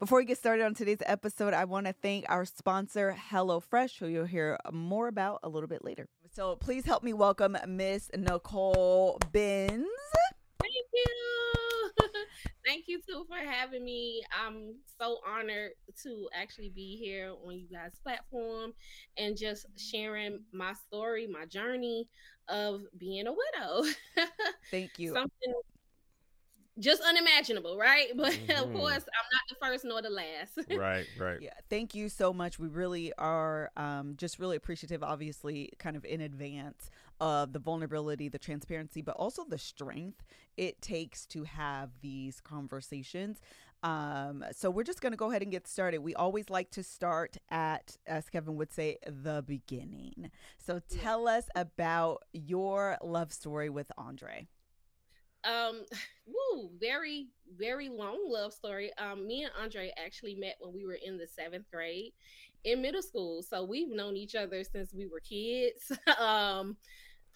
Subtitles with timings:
[0.00, 4.08] Before we get started on today's episode, I want to thank our sponsor, HelloFresh, who
[4.08, 6.08] you'll hear more about a little bit later.
[6.32, 9.86] So please help me welcome Miss Nicole Binns.
[10.60, 11.90] Thank you.
[12.66, 14.24] Thank you too for having me.
[14.44, 18.72] I'm so honored to actually be here on you guys' platform
[19.16, 22.08] and just sharing my story, my journey
[22.48, 23.88] of being a widow.
[24.72, 25.14] Thank you.
[25.14, 25.54] Something
[26.78, 28.08] just unimaginable, right?
[28.16, 28.64] But mm-hmm.
[28.64, 30.58] of course, I'm not the first nor the last.
[30.70, 31.38] right, right.
[31.40, 31.52] Yeah.
[31.68, 32.58] Thank you so much.
[32.58, 36.90] We really are um, just really appreciative, obviously, kind of in advance
[37.20, 40.24] of the vulnerability, the transparency, but also the strength
[40.56, 43.40] it takes to have these conversations.
[43.82, 45.98] Um, so we're just going to go ahead and get started.
[45.98, 50.30] We always like to start at, as Kevin would say, the beginning.
[50.56, 54.48] So tell us about your love story with Andre
[55.44, 55.82] um
[56.26, 58.92] woo, very very long love story.
[58.98, 62.12] Um me and andre actually met when we were in the seventh grade
[62.64, 63.42] in middle school.
[63.42, 66.76] So we've known each other since we were kids um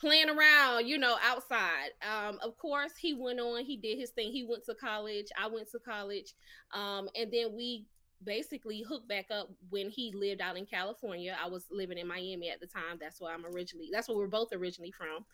[0.00, 1.90] playing around you know outside.
[2.02, 4.32] Um of course he went on he did his thing.
[4.32, 6.34] He went to college i went to college.
[6.72, 7.86] Um and then we
[8.24, 11.36] basically hooked back up when he lived out in California.
[11.42, 12.98] I was living in Miami at the time.
[13.00, 13.88] That's where I'm originally.
[13.92, 15.25] That's where we're both originally from,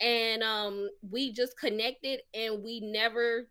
[0.00, 3.48] and um, we just connected, and we never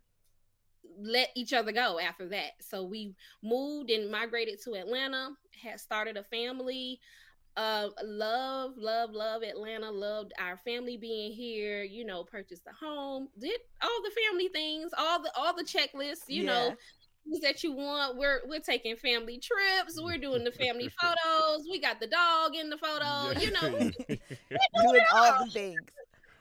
[1.00, 2.52] let each other go after that.
[2.60, 5.30] So we moved and migrated to Atlanta.
[5.62, 7.00] Had started a family.
[7.56, 9.90] Uh, love, love, love Atlanta.
[9.90, 11.82] Loved our family being here.
[11.82, 13.28] You know, purchased a home.
[13.38, 16.28] Did all the family things, all the all the checklists.
[16.28, 16.52] You yeah.
[16.52, 16.76] know,
[17.42, 18.16] that you want.
[18.16, 20.00] We're we're taking family trips.
[20.00, 21.66] We're doing the family photos.
[21.70, 23.38] We got the dog in the photo.
[23.38, 23.90] You know,
[24.82, 25.80] doing all the things.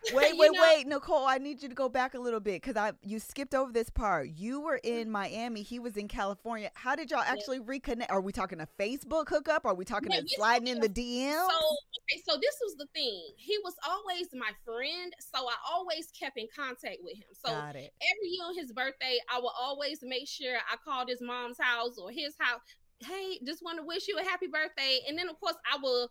[0.13, 0.61] Wait, wait, know?
[0.61, 1.25] wait, Nicole.
[1.25, 3.89] I need you to go back a little bit because I you skipped over this
[3.89, 4.29] part.
[4.29, 5.01] You were mm-hmm.
[5.01, 5.63] in Miami.
[5.63, 6.71] He was in California.
[6.75, 8.07] How did y'all actually reconnect?
[8.09, 9.65] Are we talking a Facebook hookup?
[9.65, 11.33] Are we talking yeah, sliding in the DM?
[11.33, 13.31] So, okay, so this was the thing.
[13.37, 17.27] He was always my friend, so I always kept in contact with him.
[17.33, 21.57] So every year on his birthday, I will always make sure I called his mom's
[21.59, 22.61] house or his house.
[22.99, 25.01] Hey, just want to wish you a happy birthday.
[25.07, 26.09] And then of course I will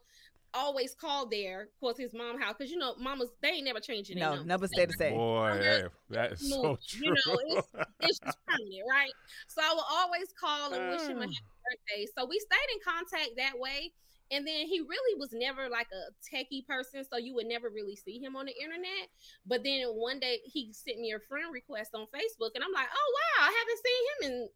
[0.57, 3.81] always call there, of course, his mom house because you know, mamas they ain't never
[3.81, 4.19] changing.
[4.19, 5.17] No, never stay the same.
[5.17, 7.07] Boy, hey, that is so true.
[7.07, 7.69] You know, it's,
[8.01, 9.13] it's just permanent, right?
[9.49, 11.29] So I will always call and wish him a ah.
[11.29, 12.07] happy birthday.
[12.17, 13.93] So we stayed in contact that way.
[14.33, 17.95] And then he really was never like a techie person, so you would never really
[17.95, 19.07] see him on the internet.
[19.47, 22.89] But then one day he sent me a friend request on Facebook, and I'm like,
[22.93, 24.49] oh wow, I haven't seen him in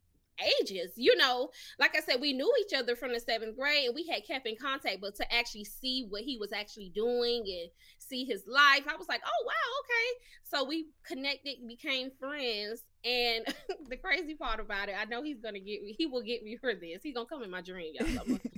[0.60, 0.92] ages.
[0.96, 4.06] You know, like I said, we knew each other from the seventh grade and we
[4.06, 8.24] had kept in contact, but to actually see what he was actually doing and see
[8.24, 10.24] his life, I was like, oh, wow, okay.
[10.44, 12.82] So we connected, became friends.
[13.04, 13.46] And
[13.88, 16.42] the crazy part about it, I know he's going to get me, he will get
[16.42, 17.02] me for this.
[17.02, 18.38] He's going to come in my dream, y'all.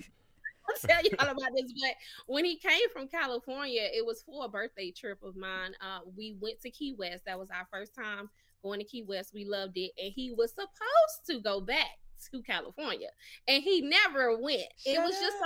[0.69, 1.73] I'll tell y'all about this.
[1.73, 5.73] But when he came from California, it was for a birthday trip of mine.
[5.81, 7.25] Uh, we went to Key West.
[7.27, 8.31] That was our first time
[8.63, 9.33] going to Key West.
[9.35, 9.93] We loved it.
[10.03, 11.99] And he was supposed to go back
[12.31, 13.09] to California.
[13.49, 14.63] And he never went.
[14.79, 15.21] Shut it was up.
[15.21, 15.37] just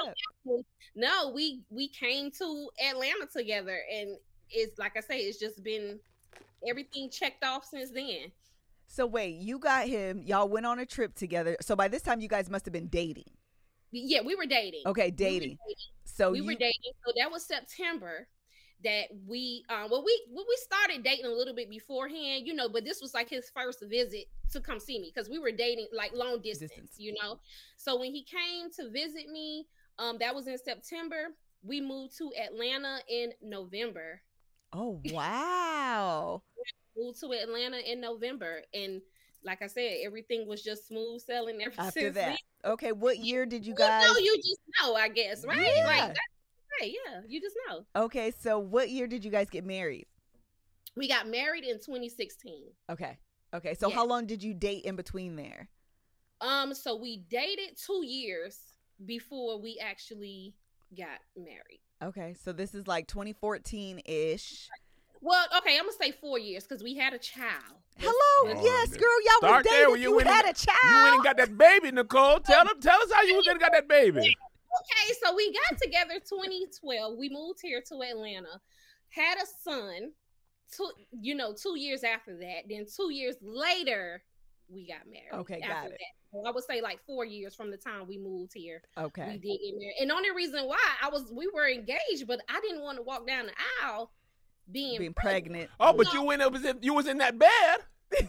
[0.45, 4.17] so no, we we came to Atlanta together and
[4.51, 5.99] it's like I say, it's just been
[6.67, 8.31] everything checked off since then.
[8.89, 11.57] So wait, you got him, y'all went on a trip together.
[11.61, 13.31] So by this time you guys must have been dating.
[13.91, 14.83] Yeah, we were dating.
[14.87, 15.59] Okay, dating.
[15.67, 15.77] We dating.
[16.05, 16.47] So we you...
[16.47, 16.93] were dating.
[17.05, 18.29] So that was September
[18.87, 22.85] that we um well we we started dating a little bit beforehand you know but
[22.85, 26.13] this was like his first visit to come see me because we were dating like
[26.15, 27.41] long distance, distance you know
[27.77, 29.67] so when he came to visit me
[29.99, 31.35] um that was in september
[31.65, 34.21] we moved to atlanta in november
[34.73, 36.41] oh wow
[36.97, 39.03] moved to atlanta in november and
[39.45, 42.15] like I said, everything was just smooth sailing ever After since.
[42.17, 42.73] that, then.
[42.73, 42.91] okay.
[42.91, 44.03] What year did you guys?
[44.03, 45.71] Well, no, you just know, I guess, right?
[45.77, 45.87] Yeah.
[45.87, 46.17] Like
[46.81, 46.93] right.
[46.93, 47.85] Yeah, you just know.
[47.97, 50.07] Okay, so what year did you guys get married?
[50.97, 52.65] We got married in 2016.
[52.91, 53.19] Okay.
[53.55, 53.75] Okay.
[53.75, 55.69] So how long did you date in between there?
[56.41, 58.59] Um, so we dated two years
[59.05, 60.55] before we actually
[60.97, 61.81] got married.
[62.03, 62.35] Okay.
[62.43, 64.69] So this is like 2014 ish.
[65.23, 67.75] Well, okay, I'm gonna say four years because we had a child.
[67.99, 68.13] Hello,
[68.55, 69.95] Oh, yes, girl, y'all Start was dating.
[70.03, 70.79] you You, went had and- a child.
[70.91, 72.41] You went and got that baby, Nicole.
[72.41, 74.37] Tell them, tell us how you went and got that baby.
[74.81, 77.17] Okay, so we got together 2012.
[77.19, 78.61] We moved here to Atlanta,
[79.11, 80.13] had a son.
[80.77, 82.65] Two, you know, two years after that.
[82.69, 84.21] Then two years later,
[84.69, 85.33] we got married.
[85.43, 85.91] Okay, got it.
[85.91, 85.99] That.
[86.33, 89.29] So I would say like four years from the time we moved here, Okay, we
[89.29, 89.39] okay.
[89.39, 89.95] did get married.
[90.01, 93.29] And only reason why I was we were engaged, but I didn't want to walk
[93.29, 93.53] down the
[93.85, 94.11] aisle
[94.73, 95.53] being, Being pregnant.
[95.53, 95.71] pregnant.
[95.79, 97.79] Oh, but you went up was in, you was in that bed.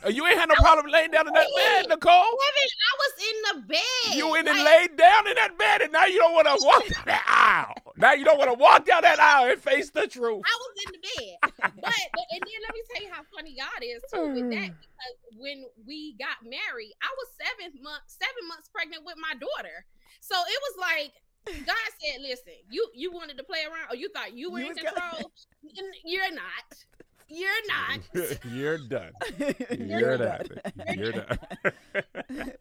[0.06, 2.12] Uh, You ain't had no problem laying down in that bed, Nicole.
[2.12, 4.16] Kevin, I was in the bed.
[4.18, 6.88] You went and laid down in that bed, and now you don't want to walk
[6.88, 7.94] down that aisle.
[7.98, 10.44] Now you don't want to walk down that aisle and face the truth.
[10.46, 11.38] I was in the bed.
[11.82, 11.94] But,
[12.32, 15.66] and then let me tell you how funny God is too with that because when
[15.86, 19.86] we got married, I was seven months seven months pregnant with my daughter.
[20.22, 21.12] So it was like
[21.66, 24.72] God said, "Listen, you you wanted to play around, or you thought you were You
[24.72, 25.32] in gonna- control.
[26.06, 26.68] You're not.
[27.30, 28.00] You're not."
[28.46, 29.12] You're done.
[29.40, 30.48] You're You're done.
[30.48, 30.98] done.
[30.98, 31.40] You're done.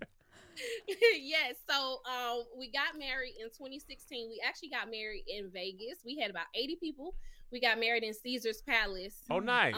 [1.20, 1.56] yes.
[1.68, 4.28] So um, we got married in 2016.
[4.28, 5.98] We actually got married in Vegas.
[6.04, 7.14] We had about 80 people.
[7.52, 9.22] We got married in Caesar's Palace.
[9.30, 9.74] oh, nice.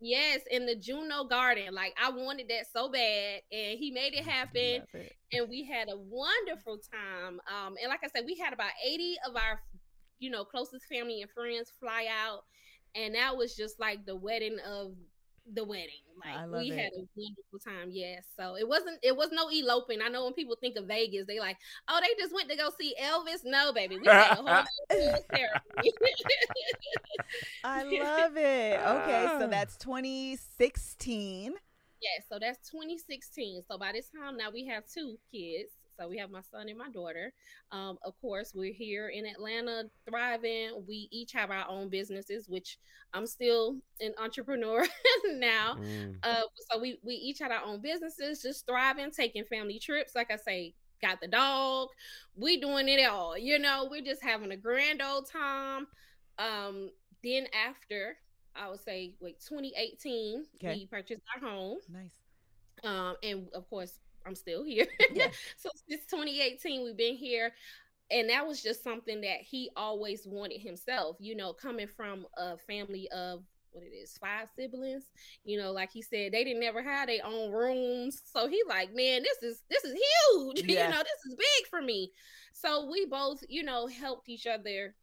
[0.00, 1.72] Yes, in the Juno Garden.
[1.74, 4.82] Like I wanted that so bad, and he made it happen.
[4.92, 5.16] It.
[5.32, 7.40] And we had a wonderful time.
[7.48, 9.62] Um, and like I said, we had about eighty of our,
[10.18, 12.42] you know, closest family and friends fly out,
[12.96, 14.94] and that was just like the wedding of
[15.52, 16.02] the wedding.
[16.24, 16.78] Like I love we it.
[16.78, 17.90] had a wonderful time.
[17.90, 18.98] Yes, so it wasn't.
[19.02, 20.00] It was no eloping.
[20.02, 21.56] I know when people think of Vegas, they like,
[21.88, 23.40] oh, they just went to go see Elvis.
[23.44, 24.46] No, baby, we had a whole
[24.90, 25.92] whole ceremony.
[27.64, 28.80] I love it.
[28.80, 29.46] Okay, so Ah.
[29.46, 31.52] that's 2016.
[32.02, 33.62] Yeah, so that's 2016.
[33.68, 35.70] So by this time now we have two kids.
[35.98, 37.32] So we have my son and my daughter.
[37.72, 40.84] Um, of course, we're here in Atlanta thriving.
[40.86, 42.78] We each have our own businesses, which
[43.14, 44.86] I'm still an entrepreneur
[45.26, 45.76] now.
[45.78, 46.16] Mm.
[46.22, 50.14] Uh, so we we each had our own businesses, just thriving, taking family trips.
[50.14, 51.88] Like I say, got the dog.
[52.34, 53.36] We doing it all.
[53.38, 55.86] You know, we're just having a grand old time.
[56.38, 56.90] Um,
[57.22, 58.16] then after
[58.54, 60.74] I would say, wait, 2018, Okay.
[60.74, 61.78] we purchased our home.
[61.90, 62.10] Nice.
[62.84, 64.86] Um, and of course, I'm still here.
[65.12, 65.28] Yeah.
[65.56, 67.52] so since 2018, we've been here.
[68.10, 72.56] And that was just something that he always wanted himself, you know, coming from a
[72.56, 73.42] family of
[73.72, 75.04] what it is, five siblings.
[75.44, 78.22] You know, like he said, they didn't never have their own rooms.
[78.32, 80.62] So he like, man, this is this is huge.
[80.68, 80.84] Yeah.
[80.84, 82.12] You know, this is big for me.
[82.52, 84.94] So we both, you know, helped each other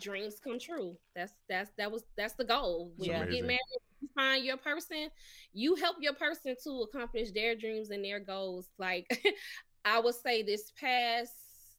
[0.00, 0.96] dreams come true.
[1.14, 2.92] That's that's that was that's the goal.
[2.96, 3.24] When Yeah.
[3.24, 3.60] you get married,
[4.06, 5.08] you find your person,
[5.52, 8.68] you help your person to accomplish their dreams and their goals.
[8.78, 9.06] Like
[9.84, 11.32] I would say this past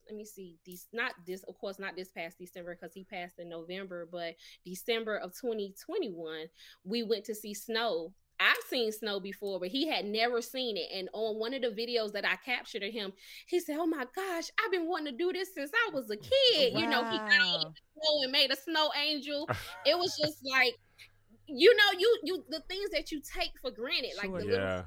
[0.10, 3.40] let me see these not this of course not this past december because he passed
[3.40, 4.36] in november but
[4.66, 6.46] december of 2021
[6.86, 10.88] we went to see snow i've seen snow before but he had never seen it
[10.94, 13.12] and on one of the videos that i captured of him
[13.48, 16.16] he said oh my gosh i've been wanting to do this since i was a
[16.16, 17.26] kid you know he got
[17.66, 17.74] Wow.
[17.96, 19.50] snow and made a snow angel
[19.86, 20.74] it was just like
[21.48, 24.40] you know you you the things that you take for granted like Sure.
[24.40, 24.84] the little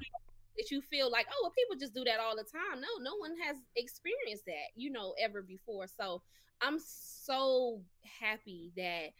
[0.57, 2.81] that you feel like, oh, well, people just do that all the time.
[2.81, 5.87] No, no one has experienced that, you know, ever before.
[5.87, 6.21] So
[6.61, 7.81] I'm so
[8.19, 9.13] happy that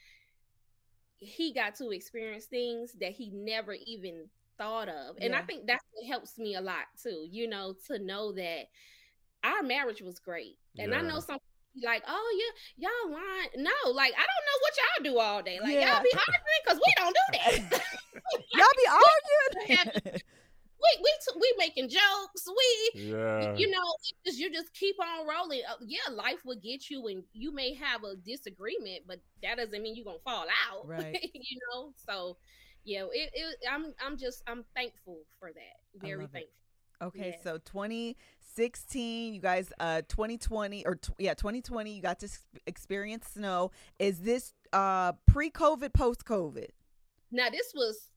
[1.18, 4.26] he got to experience things that he never even
[4.58, 5.18] thought of.
[5.22, 8.66] And I think that's what helps me a lot too, you know, to know that
[9.44, 10.58] our marriage was great.
[10.78, 11.38] And I know some
[11.84, 13.50] like, oh yeah, y'all lying.
[13.58, 15.60] No, like I don't know what y'all do all day.
[15.62, 15.94] Like Yeah.
[15.96, 17.38] y'all be arguing because we don't do
[17.70, 17.84] that.
[18.54, 18.88] Y'all be
[19.68, 20.02] arguing?
[20.82, 22.48] we we t- we making jokes.
[22.48, 23.56] We Yeah.
[23.56, 25.62] you know just you just keep on rolling.
[25.70, 29.82] Uh, yeah, life will get you, and you may have a disagreement, but that doesn't
[29.82, 30.88] mean you're gonna fall out.
[30.88, 31.18] Right.
[31.34, 31.94] you know.
[32.08, 32.38] So
[32.84, 36.02] yeah, it, it I'm I'm just I'm thankful for that.
[36.06, 36.34] Very love it.
[36.34, 37.08] thankful.
[37.08, 37.44] Okay, Yeah.
[37.44, 37.58] so
[38.56, 42.30] 2016, you guys, uh, 2020 or yeah, 2020, you got to
[42.68, 43.72] experience snow.
[44.00, 46.68] Is this uh pre-COVID, post-COVID?
[47.32, 48.10] Now this was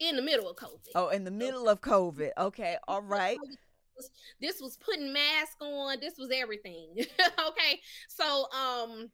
[0.00, 0.88] in the middle of COVID.
[0.94, 2.30] Oh, in the middle of COVID.
[2.38, 3.38] Okay, all right.
[4.40, 5.98] This was putting mask on.
[6.00, 6.94] This was everything.
[7.48, 7.80] okay.
[8.08, 9.10] So um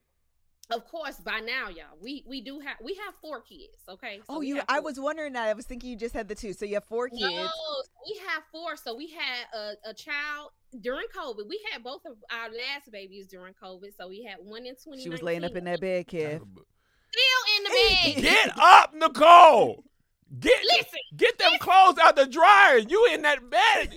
[0.71, 4.37] of course by now y'all we we do have we have four kids okay So
[4.37, 4.61] Oh, you.
[4.69, 5.47] I was wondering that.
[5.49, 6.53] I was thinking you just had the two.
[6.53, 7.21] So you have four kids.
[7.21, 8.77] No, we have four.
[8.77, 11.47] So we had a, a child during COVID.
[11.49, 13.97] We had both of our last babies during COVID.
[13.99, 16.41] So we had one in 20 She was laying up in that bed, kid.
[16.41, 17.71] Still in the
[18.15, 18.23] bed.
[18.23, 19.85] Get up, Nicole.
[20.41, 22.79] Get Listen, get them clothes out the dryer.
[22.79, 23.93] You in that bed.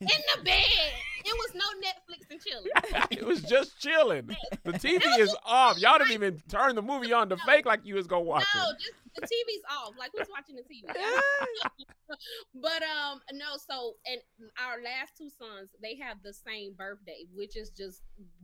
[0.00, 0.92] in the bed.
[1.24, 3.06] It was no Netflix and chilling.
[3.10, 4.28] it was just chilling.
[4.64, 5.78] The TV is off.
[5.78, 8.62] Y'all didn't even turn the movie on to fake like you was gonna watch No,
[8.70, 8.76] it.
[8.80, 9.94] just the TV's off.
[9.98, 10.82] Like who's watching the TV?
[12.54, 13.56] but um, no.
[13.68, 14.20] So and
[14.58, 18.02] our last two sons, they have the same birthday, which is just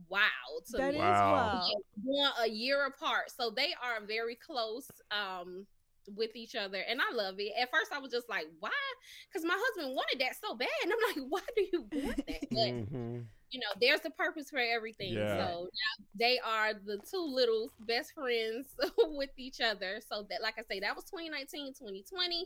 [0.09, 0.27] wild.
[0.71, 0.99] To That me.
[0.99, 1.31] is Wow.
[1.53, 1.83] wild.
[2.03, 4.89] One a year apart, so they are very close.
[5.11, 5.65] Um.
[6.15, 7.51] With each other, and I love it.
[7.59, 8.71] At first, I was just like, "Why?"
[9.27, 12.47] Because my husband wanted that so bad, and I'm like, "Why do you want that?"
[12.49, 13.25] But Mhm.
[13.51, 15.13] you know, there's a purpose for everything.
[15.13, 15.37] Yeah.
[15.37, 20.01] So now they are the two little best friends with each other.
[20.09, 22.45] So that, like I say, that was 2019, 2020.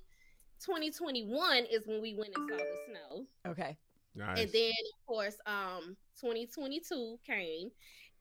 [0.63, 3.25] 2021 is when we went and saw the snow.
[3.47, 3.77] Okay.
[4.13, 4.39] Nice.
[4.39, 7.71] And then, of course, um, 2022 came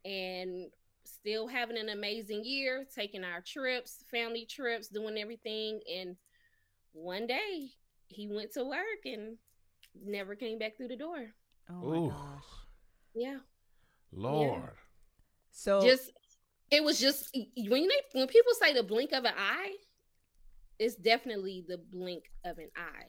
[0.04, 0.70] and
[1.04, 5.80] still having an amazing year, taking our trips, family trips, doing everything.
[5.92, 6.16] And
[6.92, 7.70] one day
[8.08, 9.36] he went to work and
[10.04, 11.26] never came back through the door.
[11.68, 12.44] Oh my gosh.
[13.14, 13.38] Yeah.
[14.12, 14.72] Lord.
[15.52, 16.10] So just
[16.70, 19.74] it was just when they when people say the blink of an eye,
[20.78, 23.08] it's definitely the blink of an eye.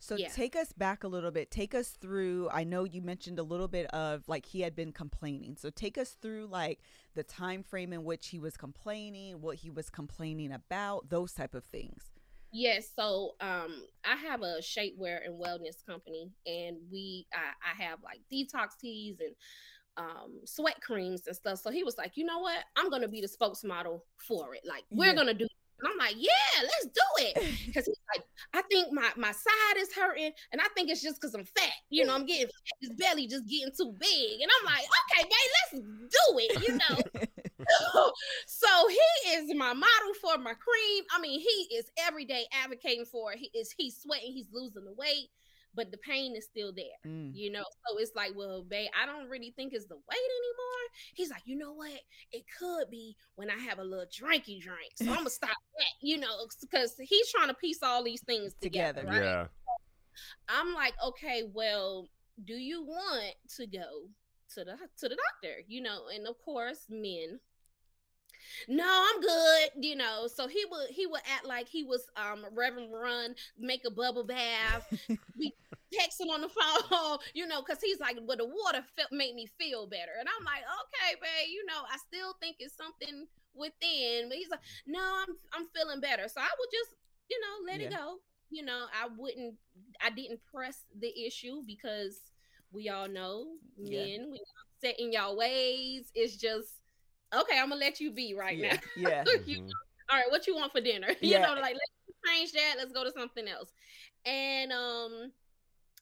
[0.00, 0.28] So Yeah.
[0.28, 1.50] take us back a little bit.
[1.50, 2.48] Take us through.
[2.52, 5.56] I know you mentioned a little bit of like he had been complaining.
[5.56, 6.80] So take us through like
[7.14, 11.54] the time frame in which he was complaining, what he was complaining about, those type
[11.54, 12.04] of things.
[12.50, 17.98] Yes, so um I have a shapewear and wellness company and we I, I have
[18.02, 19.34] like detox teas and
[19.98, 21.60] um sweat creams and stuff.
[21.60, 22.64] So he was like, you know what?
[22.76, 24.62] I'm gonna be the spokesmodel for it.
[24.66, 25.14] Like we're Yeah.
[25.14, 25.46] gonna do.
[25.80, 27.54] And I'm like, yeah, let's do it.
[27.68, 31.20] Because he's like, I think my my side is hurting, and I think it's just
[31.20, 31.72] because I'm fat.
[31.90, 32.78] You know, I'm getting fat.
[32.80, 36.68] His belly just getting too big, and I'm like, okay, babe, let's do it.
[36.68, 37.24] You know.
[38.46, 41.04] so he is my model for my cream.
[41.14, 43.38] I mean, he is every day advocating for it.
[43.38, 45.28] He is he's sweating, he's losing the weight,
[45.74, 46.98] but the pain is still there.
[47.06, 47.32] Mm.
[47.34, 50.84] You know, so it's like, well, babe, I don't really think it's the weight anymore.
[51.14, 52.00] He's like, you know what?
[52.32, 54.92] It could be when I have a little drinky drink.
[54.96, 58.54] So I'm gonna stop that, you know, because he's trying to piece all these things
[58.60, 59.02] together.
[59.02, 59.20] Together.
[59.20, 59.24] right?
[59.24, 59.46] Yeah.
[60.48, 62.08] I'm like, okay, well,
[62.44, 64.08] do you want to go
[64.54, 65.60] to the to the doctor?
[65.66, 67.40] You know, and of course, men.
[68.68, 69.70] No, I'm good.
[69.84, 73.82] You know, so he would he would act like he was um Reverend Run, make
[73.86, 74.84] a bubble bath,
[75.38, 75.54] be
[75.92, 79.46] texting on the phone, you know, because he's like, but the water felt made me
[79.58, 84.28] feel better, and I'm like, okay, babe, you know, I still think it's something within,
[84.28, 86.96] but he's like, no, I'm I'm feeling better, so I would just
[87.30, 88.16] you know let it go.
[88.50, 89.56] You know, I wouldn't,
[90.00, 92.18] I didn't press the issue because
[92.72, 94.08] we all know Yeah.
[94.08, 94.40] men, we
[94.80, 96.10] set in y'all ways.
[96.14, 96.77] It's just
[97.34, 97.58] okay.
[97.58, 98.74] I'm gonna let you be right yeah.
[98.74, 98.80] now.
[98.96, 99.24] Yeah.
[99.46, 99.70] You Mhm.
[100.10, 101.08] all right, what you want for dinner?
[101.20, 101.36] Yeah.
[101.36, 102.74] You know, like let's change that.
[102.78, 103.72] Let's go to something else.
[104.24, 105.32] And um,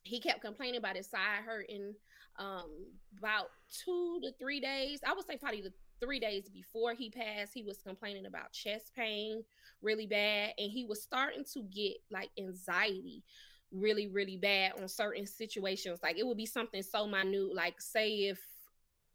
[0.04, 1.95] he kept complaining about his side hurting.
[2.38, 2.71] Um,
[3.18, 3.47] about
[3.85, 5.00] two to three days.
[5.06, 8.92] I would say probably the three days before he passed, he was complaining about chest
[8.95, 9.42] pain
[9.83, 13.23] really bad, and he was starting to get like anxiety
[13.73, 18.28] really really bad on certain situations like it would be something so minute like say
[18.28, 18.38] if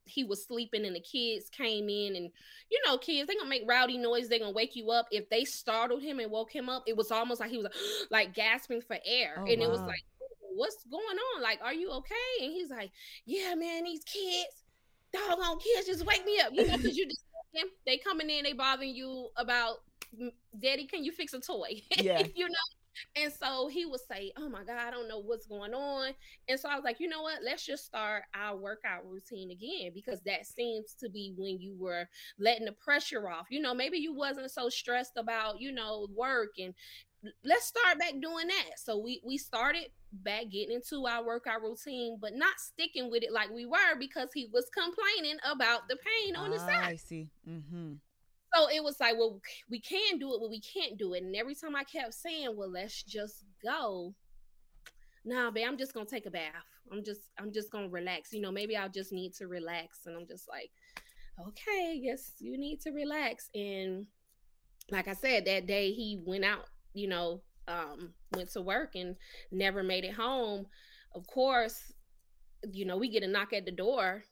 [0.05, 2.29] he was sleeping and the kids came in and
[2.69, 5.07] you know kids they gonna make rowdy noise they gonna wake you up.
[5.11, 7.67] If they startled him and woke him up it was almost like he was
[8.11, 9.35] like gasping for air.
[9.37, 10.03] Oh, and it was like
[10.55, 11.41] what's going on?
[11.41, 12.43] Like are you okay?
[12.43, 12.91] And he's like
[13.25, 14.63] yeah man these kids
[15.13, 16.51] doggone kids just wake me up.
[16.53, 17.23] You know because you just
[17.85, 19.77] they coming in they bothering you about
[20.19, 21.81] "Mm, daddy can you fix a toy?
[21.97, 22.23] Yeah.
[22.35, 22.55] you know
[23.15, 26.11] and so he would say, Oh my God, I don't know what's going on.
[26.47, 27.39] And so I was like, You know what?
[27.43, 32.07] Let's just start our workout routine again because that seems to be when you were
[32.39, 33.47] letting the pressure off.
[33.49, 36.73] You know, maybe you wasn't so stressed about, you know, work and
[37.43, 38.77] let's start back doing that.
[38.77, 43.31] So we we started back getting into our workout routine, but not sticking with it
[43.31, 46.95] like we were because he was complaining about the pain on his Ah, side I
[46.95, 47.29] see.
[47.47, 47.93] Mm-hmm.
[48.53, 49.39] So it was like, well,
[49.69, 51.23] we can do it, but we can't do it.
[51.23, 54.13] And every time I kept saying, well, let's just go.
[55.23, 56.51] Nah, babe, I'm just gonna take a bath.
[56.91, 58.33] I'm just, I'm just gonna relax.
[58.33, 59.99] You know, maybe I'll just need to relax.
[60.05, 60.71] And I'm just like,
[61.47, 63.49] okay, yes, you need to relax.
[63.53, 64.07] And
[64.89, 69.15] like I said, that day he went out, you know, um, went to work and
[69.51, 70.65] never made it home.
[71.15, 71.93] Of course,
[72.71, 74.23] you know, we get a knock at the door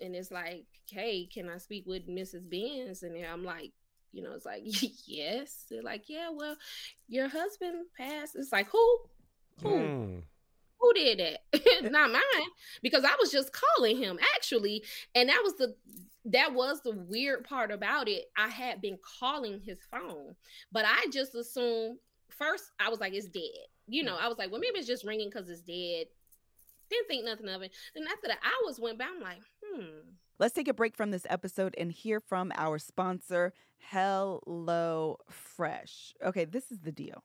[0.00, 2.48] and it's like, hey, can I speak with Mrs.
[2.48, 3.02] Binns?
[3.02, 3.72] And I'm like,
[4.12, 4.62] you know, it's like,
[5.06, 5.64] yes.
[5.70, 6.56] They're like, yeah, well,
[7.08, 8.36] your husband passed.
[8.36, 8.98] It's like, who?
[9.62, 9.68] Who?
[9.68, 10.22] Mm.
[10.78, 11.82] Who did that?
[11.90, 12.22] Not mine.
[12.82, 14.84] Because I was just calling him actually.
[15.14, 15.74] And that was the
[16.26, 18.24] that was the weird part about it.
[18.36, 20.34] I had been calling his phone,
[20.72, 21.98] but I just assumed
[22.28, 23.42] first I was like, it's dead.
[23.86, 26.06] You know, I was like, well, maybe it's just ringing because it's dead.
[26.90, 27.72] Didn't think nothing of it.
[27.94, 29.40] Then after the hours went by, I'm like,
[29.72, 29.84] Hmm.
[30.38, 36.14] Let's take a break from this episode and hear from our sponsor, Hello Fresh.
[36.22, 37.22] Okay, this is the deal.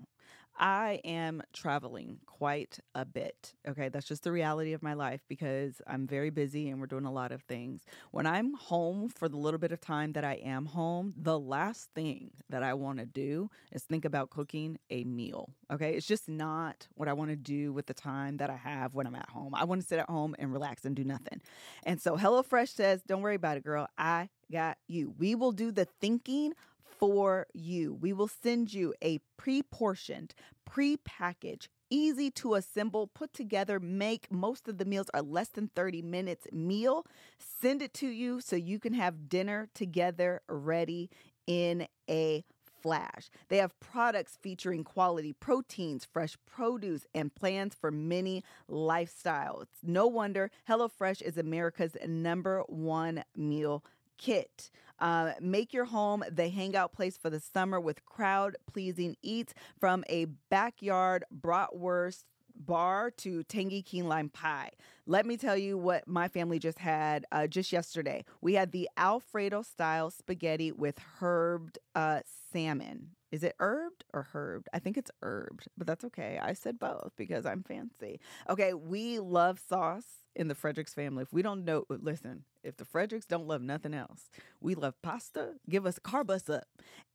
[0.58, 3.54] I am traveling quite a bit.
[3.68, 7.06] Okay, that's just the reality of my life because I'm very busy and we're doing
[7.06, 7.82] a lot of things.
[8.12, 11.90] When I'm home for the little bit of time that I am home, the last
[11.96, 15.50] thing that I want to do is think about cooking a meal.
[15.72, 18.94] Okay, it's just not what I want to do with the time that I have
[18.94, 19.56] when I'm at home.
[19.56, 21.42] I want to sit at home and relax and do nothing.
[21.84, 23.88] And so HelloFresh says, Don't worry about it, girl.
[23.98, 25.14] I got you.
[25.18, 26.54] We will do the thinking
[27.02, 27.94] for you.
[27.96, 30.34] We will send you a pre portioned,
[30.66, 34.32] pre packaged, easy to assemble, put together, make.
[34.32, 37.06] Most of the meals are less than 30 minutes meal.
[37.40, 41.10] Send it to you so you can have dinner together ready
[41.48, 42.46] in a
[42.82, 43.30] flash.
[43.50, 49.66] They have products featuring quality proteins, fresh produce, and plans for many lifestyles.
[49.84, 53.84] No wonder HelloFresh is America's number one meal
[54.22, 54.70] kit.
[55.02, 60.04] Uh, make your home the hangout place for the summer with crowd pleasing eats from
[60.08, 62.24] a backyard bratwurst
[62.56, 64.70] bar to tangy key lime pie.
[65.08, 68.24] Let me tell you what my family just had uh, just yesterday.
[68.42, 72.20] We had the Alfredo style spaghetti with herbed uh,
[72.54, 73.16] salmon.
[73.32, 74.68] Is it herbed or herbed?
[74.74, 76.40] I think it's herbed, but that's okay.
[76.42, 78.20] I said both because I'm fancy.
[78.50, 81.24] Okay, we love sauce in the Fredericks family.
[81.24, 84.96] If we don't know, uh, listen, if the Fredericks don't love nothing else, we love
[85.02, 85.54] pasta.
[85.70, 86.66] Give us carb up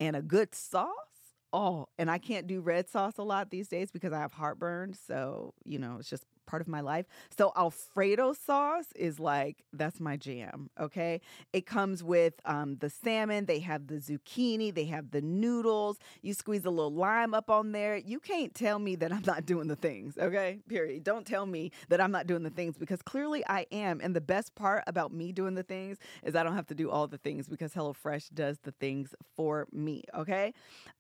[0.01, 0.93] and a good sauce.
[1.53, 4.95] Oh, and I can't do red sauce a lot these days because I have heartburn.
[4.95, 7.07] So, you know, it's just part of my life.
[7.37, 10.71] So Alfredo sauce is like that's my jam.
[10.81, 11.21] Okay,
[11.53, 13.47] it comes with um, the salmon.
[13.47, 14.75] They have the zucchini.
[14.75, 15.99] They have the noodles.
[16.23, 17.97] You squeeze a little lime up on there.
[17.97, 20.17] You can't tell me that I'm not doing the things.
[20.19, 21.05] Okay, period.
[21.05, 24.01] Don't tell me that I'm not doing the things because clearly I am.
[24.03, 26.91] And the best part about me doing the things is I don't have to do
[26.91, 30.05] all the things because HelloFresh does the things for me.
[30.15, 30.55] Okay,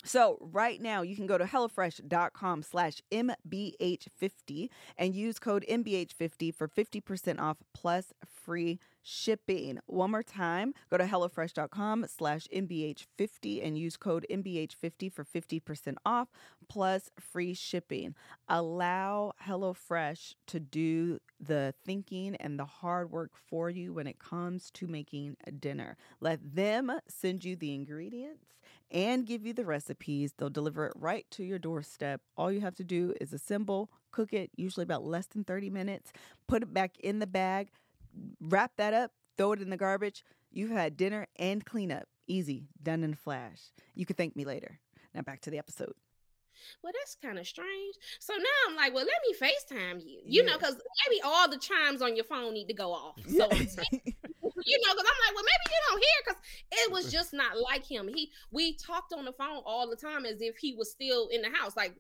[0.05, 6.69] so right now you can go to hellofresh.com/slash mbh50 and use use code MBH50 for
[6.69, 9.78] 50% off plus free shipping.
[9.86, 16.28] One more time, go to HelloFresh.com slash MBH50 and use code MBH50 for 50% off
[16.69, 18.16] plus free shipping.
[18.49, 24.71] Allow HelloFresh to do the thinking and the hard work for you when it comes
[24.73, 25.97] to making dinner.
[26.21, 28.56] Let them send you the ingredients
[28.90, 30.32] and give you the recipes.
[30.36, 32.21] They'll deliver it right to your doorstep.
[32.36, 36.12] All you have to do is assemble, cook it, usually about less than 30 minutes,
[36.49, 37.69] put it back in the bag,
[38.41, 40.25] wrap that up, throw it in the garbage.
[40.50, 42.07] You've had dinner and cleanup.
[42.26, 43.61] Easy, done in a flash.
[43.95, 44.81] You can thank me later.
[45.15, 45.95] Now back to the episode.
[46.83, 47.95] Well, that's kind of strange.
[48.19, 50.21] So now I'm like, well, let me FaceTime you.
[50.25, 50.50] You yeah.
[50.50, 50.76] know, because
[51.07, 53.21] maybe all the chimes on your phone need to go off.
[53.25, 53.33] So
[54.67, 57.61] you know, because I'm like, well, maybe you don't hear because it was just not
[57.61, 58.09] like him.
[58.09, 61.43] He we talked on the phone all the time as if he was still in
[61.43, 61.76] the house.
[61.76, 61.95] Like,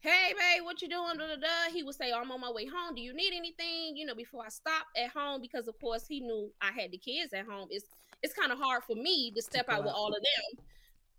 [0.00, 1.18] hey, babe, what you doing?
[1.18, 1.72] Da, da, da.
[1.72, 2.94] He would say, I'm on my way home.
[2.94, 3.96] Do you need anything?
[3.96, 6.98] You know, before I stop at home, because of course he knew I had the
[6.98, 7.68] kids at home.
[7.70, 7.86] It's
[8.22, 10.64] it's kind of hard for me to step out with all of them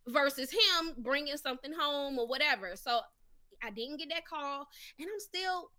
[0.08, 2.72] versus him bringing something home or whatever.
[2.76, 3.02] So
[3.64, 4.68] I didn't get that call,
[5.00, 5.72] and I'm still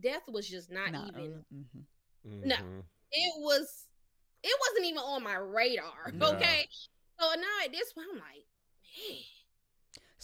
[0.00, 1.44] death was just not, not even.
[1.52, 2.48] Uh, mm-hmm.
[2.48, 2.80] No, mm-hmm.
[3.12, 3.86] it was
[4.42, 6.12] it wasn't even on my radar.
[6.12, 6.32] No.
[6.34, 6.68] Okay.
[7.18, 8.44] So now at this point, I'm like,
[9.08, 9.18] man.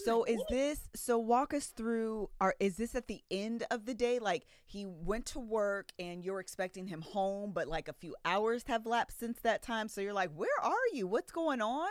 [0.04, 3.94] So is this so walk us through are is this at the end of the
[3.94, 4.18] day?
[4.18, 8.64] Like he went to work and you're expecting him home but like a few hours
[8.66, 9.88] have lapsed since that time.
[9.88, 11.06] So you're like where are you?
[11.06, 11.90] What's going on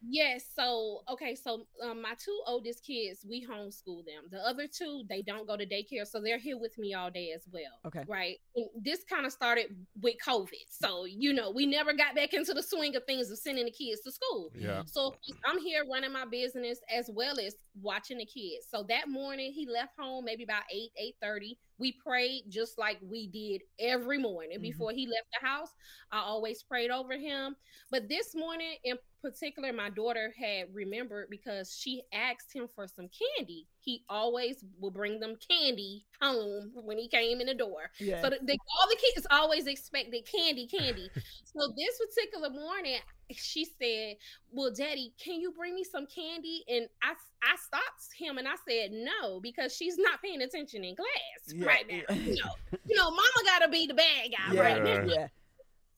[0.00, 0.44] Yes.
[0.54, 1.34] So, okay.
[1.34, 4.24] So, um, my two oldest kids, we homeschool them.
[4.30, 6.06] The other two, they don't go to daycare.
[6.06, 7.62] So, they're here with me all day as well.
[7.86, 8.04] Okay.
[8.06, 8.36] Right.
[8.54, 10.48] And this kind of started with COVID.
[10.70, 13.70] So, you know, we never got back into the swing of things of sending the
[13.70, 14.50] kids to school.
[14.54, 14.82] Yeah.
[14.86, 18.66] So, I'm here running my business as well as watching the kids.
[18.70, 22.98] So, that morning, he left home maybe about 8, 8 30 we prayed just like
[23.02, 24.62] we did every morning mm-hmm.
[24.62, 25.70] before he left the house.
[26.10, 27.56] I always prayed over him.
[27.90, 33.08] But this morning in particular, my daughter had remembered because she asked him for some
[33.08, 33.66] candy.
[33.80, 37.90] He always will bring them candy home when he came in the door.
[37.98, 38.20] Yeah.
[38.22, 41.10] So all the kids always expected candy, candy.
[41.44, 42.98] so this particular morning,
[43.32, 44.16] she said,
[44.50, 47.12] "Well, Daddy, can you bring me some candy?" And I
[47.42, 51.64] I stopped him and I said no because she's not paying attention in class yeah.
[51.68, 52.14] Right now.
[52.14, 54.60] you know, you know, Mama got to be the bad guy yeah.
[54.60, 55.04] right now.
[55.04, 55.26] Yeah.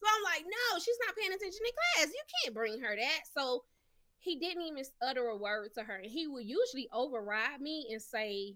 [0.02, 2.12] So I'm like, no, she's not paying attention in class.
[2.12, 3.20] You can't bring her that.
[3.36, 3.64] So
[4.18, 5.96] he didn't even utter a word to her.
[5.96, 8.54] And he would usually override me and say,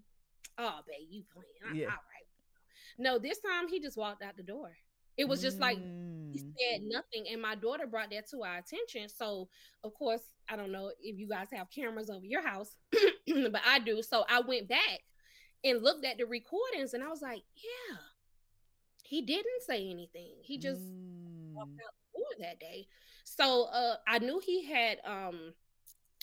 [0.58, 1.78] Oh, babe, you playing.
[1.80, 1.86] Yeah.
[1.86, 2.24] All right.
[2.98, 4.76] No, this time he just walked out the door.
[5.16, 6.54] It was just like he Mhm.
[6.58, 9.08] said nothing, and my daughter brought that to our attention.
[9.08, 9.48] So,
[9.84, 13.78] of course, I don't know if you guys have cameras over your house, but I
[13.78, 14.02] do.
[14.02, 15.00] So I went back
[15.64, 17.96] and looked at the recordings, and I was like, yeah,
[19.04, 20.36] he didn't say anything.
[20.42, 20.82] He just
[21.54, 21.86] walked Mm.
[21.86, 22.88] out the door that day.
[23.24, 25.54] So uh, I knew he had um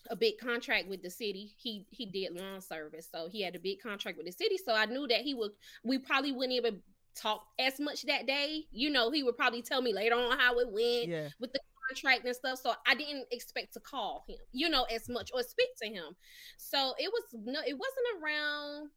[0.09, 1.53] a big contract with the city.
[1.57, 4.57] He he did lawn service, so he had a big contract with the city.
[4.57, 5.51] So I knew that he would.
[5.83, 6.81] We probably wouldn't even
[7.15, 8.65] talk as much that day.
[8.71, 11.29] You know, he would probably tell me later on how it went Yeah.
[11.39, 12.59] with the contract and stuff.
[12.59, 16.15] So I didn't expect to call him, you know, as much or speak to him.
[16.57, 18.89] So it was no, it wasn't around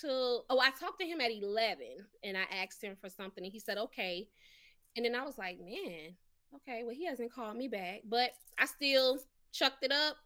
[0.00, 3.52] till oh, I talked to him at eleven and I asked him for something and
[3.52, 4.28] he said okay.
[4.96, 6.14] And then I was like, man,
[6.56, 9.18] okay, well, he hasn't called me back, but I still
[9.52, 10.16] chucked it up.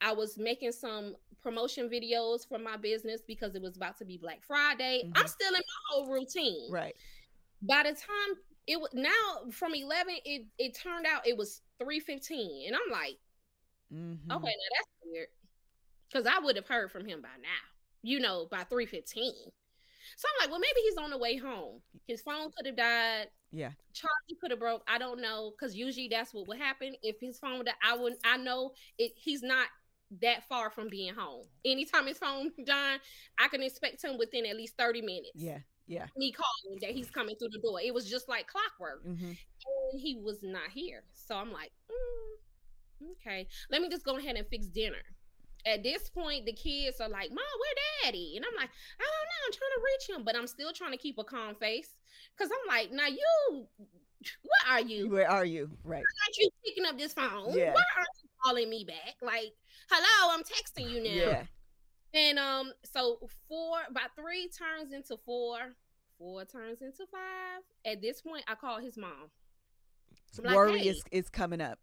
[0.00, 4.16] I was making some promotion videos for my business because it was about to be
[4.16, 5.10] Black Friday.
[5.14, 5.28] I'm Mhm.
[5.28, 6.96] still in my whole routine Right.
[7.62, 12.66] by the time it was now from 11 it it turned out it was 315
[12.66, 13.18] and i'm like
[13.92, 14.18] Mhm.
[14.30, 15.28] okay now that's weird
[16.08, 17.73] because i would have heard from him by now
[18.04, 19.32] you know by 315
[20.16, 23.26] so i'm like well maybe he's on the way home his phone could have died
[23.50, 23.70] Yeah.
[23.94, 27.38] charger could have broke i don't know because usually that's what would happen if his
[27.38, 29.66] phone died, i would i know it he's not
[30.20, 33.00] that far from being home anytime his phone died
[33.40, 35.58] i can expect him within at least 30 minutes Yeah.
[35.86, 36.06] Yeah.
[36.16, 37.78] me calling that he's coming through the door.
[37.82, 39.02] It was just like clockwork.
[39.04, 41.02] hmm And he was not here.
[41.12, 45.02] So I'm like, mm, okay, let me just go ahead and fix dinner.
[45.66, 47.74] At this point, the kids are like, Mom, where
[48.04, 48.34] daddy?
[48.36, 49.46] And I'm like, I don't know.
[49.46, 51.88] I'm trying to reach him, but I'm still trying to keep a calm face.
[52.38, 53.66] Cause I'm like, now you,
[54.42, 55.10] where are you?
[55.10, 55.70] Where are you?
[55.84, 56.02] Right.
[56.02, 57.56] Aren't you picking up this phone?
[57.56, 57.72] Yeah.
[57.72, 59.16] Why aren't you calling me back?
[59.22, 59.52] Like,
[59.90, 61.10] hello, I'm texting you now.
[61.10, 61.42] Yeah.
[62.14, 65.58] And um, so four, about three turns into four,
[66.18, 67.62] four turns into five.
[67.84, 69.30] At this point, I call his mom.
[70.42, 71.78] Like, Worry "Hey, is is coming up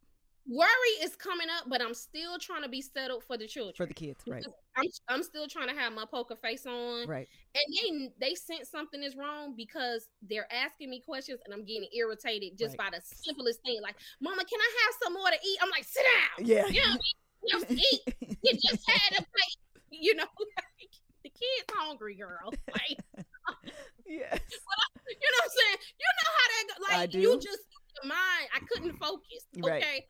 [0.47, 3.73] worry is coming up, but I'm still trying to be settled for the children.
[3.75, 4.19] for the kids.
[4.27, 4.45] Right.
[4.77, 7.27] I'm I'm still trying to have my poker face on, Right.
[7.56, 11.89] and they they sense something is wrong because they're asking me questions, and I'm getting
[11.93, 12.91] irritated just Right.
[12.91, 15.84] by the simplest thing, like, "Mama, can I have some more to eat?" I'm like,
[15.84, 16.67] "Sit down, Yeah.
[16.67, 16.97] you know,
[17.43, 19.58] you have to eat." you just had a plate,
[19.91, 20.25] you know,
[20.80, 20.89] like,
[21.23, 22.51] the kid's hungry, girl.
[22.73, 22.97] Like,
[24.06, 24.39] yes.
[24.47, 25.77] you know what I'm saying?
[25.99, 26.97] You know how that go.
[26.97, 27.60] Like, you just,
[28.01, 29.45] your mind, I couldn't focus.
[29.58, 30.04] Right.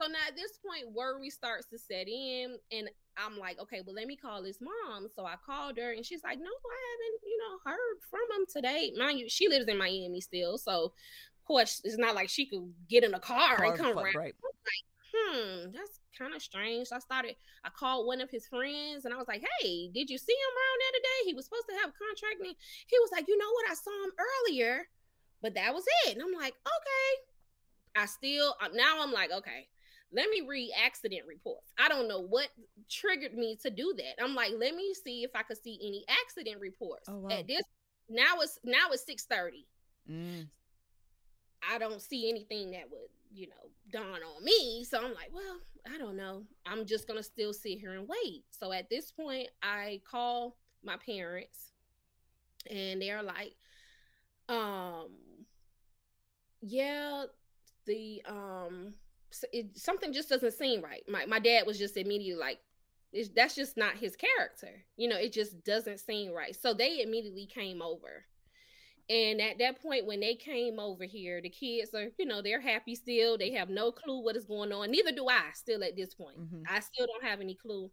[0.00, 3.96] So now at this point, worry starts to set in, and I'm like, okay, well,
[3.96, 5.08] let me call his mom.
[5.14, 8.46] So I called her, and she's like, no, I haven't, you know, heard from him
[8.48, 8.92] today.
[8.96, 12.72] Mind you, she lives in Miami still, so of course, it's not like she could
[12.88, 14.14] get in a car, Car and come fuck, around.
[14.14, 14.34] Right.
[14.38, 16.88] Like, hmm, that's kind of strange.
[16.88, 17.34] So I started.
[17.64, 20.54] I called one of his friends, and I was like, "Hey, did you see him
[20.54, 21.18] around there today?
[21.24, 22.54] He was supposed to have a contract." And
[22.86, 23.70] he was like, "You know what?
[23.70, 24.88] I saw him earlier,
[25.42, 27.10] but that was it." And I'm like, "Okay."
[27.96, 29.68] I still now I'm like, "Okay."
[30.12, 31.72] Let me read accident reports.
[31.78, 32.48] I don't know what
[32.90, 34.22] triggered me to do that.
[34.22, 37.08] I'm like, let me see if I could see any accident reports.
[37.08, 37.30] Oh, wow.
[37.30, 37.62] At this
[38.08, 39.64] now it's now it's 6:30.
[40.10, 40.48] Mm.
[41.68, 44.84] I don't see anything that would, you know, dawn on me.
[44.84, 45.58] So I'm like, well,
[45.92, 46.44] I don't know.
[46.64, 48.44] I'm just gonna still sit here and wait.
[48.50, 51.72] So at this point, I call my parents,
[52.70, 53.54] and they're like,
[54.48, 55.08] um,
[56.62, 57.24] yeah,
[57.86, 58.94] the um,
[59.52, 61.02] it, something just doesn't seem right.
[61.08, 62.58] My my dad was just immediately like.
[63.10, 64.84] It's, that's just not his character.
[64.98, 66.54] You know, it just doesn't seem right.
[66.54, 68.26] So they immediately came over.
[69.08, 72.60] And at that point, when they came over here, the kids are, you know, they're
[72.60, 73.38] happy still.
[73.38, 74.90] They have no clue what is going on.
[74.90, 76.38] Neither do I still at this point.
[76.38, 76.64] Mhm.
[76.68, 77.90] I still don't have any clue.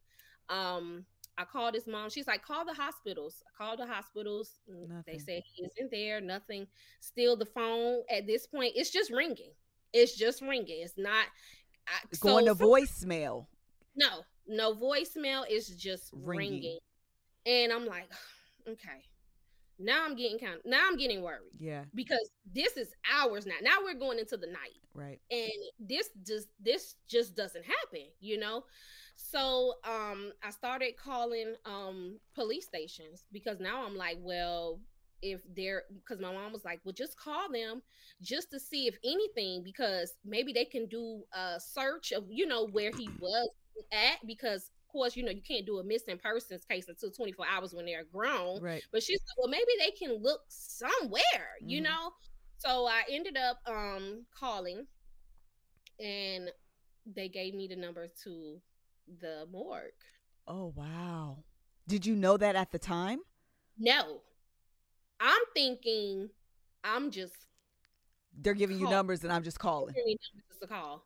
[0.50, 1.06] Um,
[1.38, 2.10] I called his mom.
[2.10, 3.42] She's like, call the hospitals.
[3.48, 4.60] I called the hospitals.
[4.70, 5.20] Mm, They Nothing.
[5.20, 6.20] said he isn't there.
[6.20, 6.68] Nothing.
[7.00, 9.54] Still the phone at this point, it's just ringing.
[9.94, 10.82] It's just ringing.
[10.82, 11.26] It's not
[11.88, 13.46] I, It's going so to some- voicemail.
[13.96, 15.46] no, no voicemail.
[15.48, 16.52] It's just Ringing.
[16.54, 16.80] ringing.
[17.46, 18.10] And I'm like,
[18.68, 19.04] okay.
[19.78, 21.84] Now I'm getting kind of now I'm getting worried Yeah.
[21.94, 23.56] because this is hours now.
[23.62, 24.80] Now we're going into the night.
[24.94, 25.20] Right.
[25.30, 28.64] And this just this just doesn't happen, you know?
[29.18, 34.80] So um I started calling um police stations because now I'm like, well,
[35.34, 37.82] if they're because my mom was like, well, just call them
[38.22, 42.68] just to see if anything, because maybe they can do a search of you know
[42.68, 43.50] where he was
[43.92, 47.46] at because of course you know you can't do a missing persons case until 24
[47.46, 48.82] hours when they're grown Right.
[48.94, 51.84] but she said well maybe they can look somewhere you Mhm.
[51.84, 52.12] know
[52.58, 54.88] so i ended up um calling
[56.00, 56.52] and
[57.06, 58.62] they gave me the number to
[59.22, 59.92] the morgue
[60.48, 61.44] Oh wow.
[61.88, 63.20] Did you know that at the time?
[63.78, 64.22] no
[65.20, 66.30] i'm thinking
[66.84, 67.34] i'm just
[68.42, 69.94] They're giving you numbers, and I'm just calling.
[69.94, 71.06] giving me numbers to call.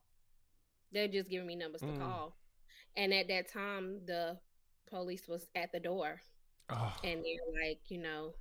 [0.91, 1.93] They're just giving me numbers Mm.
[1.93, 2.35] to call.
[2.97, 4.39] And at that time, the
[4.89, 6.21] police was at the door,
[6.69, 8.33] Oh, and they're like, you know,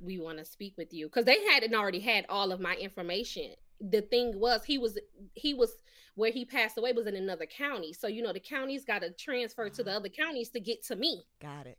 [0.00, 3.54] we want to speak with you because they hadn't already had all of my information.
[3.80, 4.98] The thing was, he was
[5.34, 5.70] he was
[6.16, 9.10] where he passed away was in another county, so you know the counties got to
[9.12, 11.22] transfer to the other counties to get to me.
[11.40, 11.78] Got it.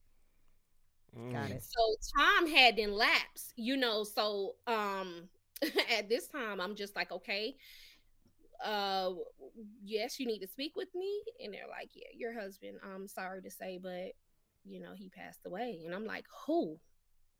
[1.18, 1.32] Mm.
[1.32, 1.64] Got it.
[1.64, 4.04] So time had then lapsed, you know.
[4.04, 5.30] So um
[5.98, 7.56] at this time I'm just like, okay,
[8.64, 9.12] uh
[9.84, 11.22] yes, you need to speak with me.
[11.44, 14.14] And they're like, Yeah, your husband, I'm sorry to say, but
[14.64, 15.82] you know, he passed away.
[15.86, 16.80] And I'm like, Who?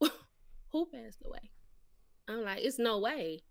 [0.72, 1.50] Who passed away?
[2.28, 3.42] I'm like, it's no way.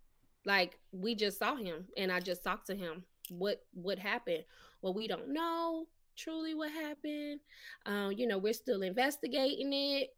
[0.45, 3.03] Like we just saw him and I just talked to him.
[3.29, 4.43] What what happened?
[4.81, 7.39] Well, we don't know truly what happened.
[7.85, 10.09] Um, you know, we're still investigating it.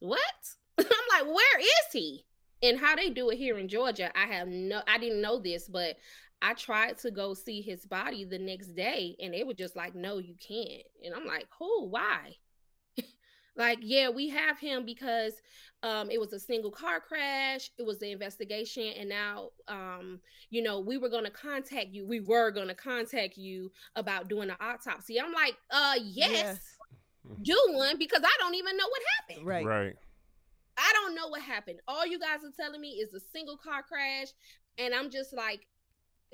[0.00, 0.20] What?
[0.78, 2.24] I'm like, where is he?
[2.62, 5.68] And how they do it here in Georgia, I have no I didn't know this,
[5.68, 5.96] but
[6.40, 9.94] I tried to go see his body the next day and they were just like,
[9.94, 10.82] no, you can't.
[11.04, 11.86] And I'm like, who?
[11.86, 12.36] Why?
[13.56, 15.34] Like, yeah, we have him because
[15.82, 20.62] um it was a single car crash, it was the investigation, and now um, you
[20.62, 22.06] know, we were gonna contact you.
[22.06, 25.20] We were gonna contact you about doing an autopsy.
[25.20, 26.60] I'm like, uh yes,
[27.42, 29.46] do one because I don't even know what happened.
[29.46, 29.64] Right.
[29.66, 29.96] Right.
[30.78, 31.80] I don't know what happened.
[31.86, 34.28] All you guys are telling me is a single car crash,
[34.78, 35.66] and I'm just like,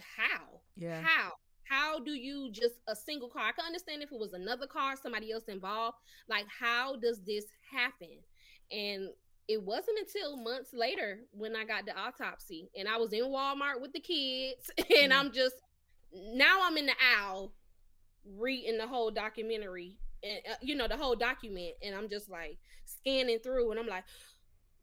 [0.01, 0.61] how?
[0.77, 1.01] Yeah.
[1.03, 1.33] How?
[1.69, 3.43] How do you just a single car?
[3.49, 5.99] I can understand if it was another car, somebody else involved.
[6.29, 8.19] Like, how does this happen?
[8.71, 9.09] And
[9.49, 13.81] it wasn't until months later when I got the autopsy, and I was in Walmart
[13.81, 15.19] with the kids, and Mm.
[15.19, 15.57] I'm just
[16.13, 17.53] now I'm in the owl
[18.37, 22.59] reading the whole documentary and uh, you know the whole document and i'm just like
[22.85, 24.05] scanning through and i'm like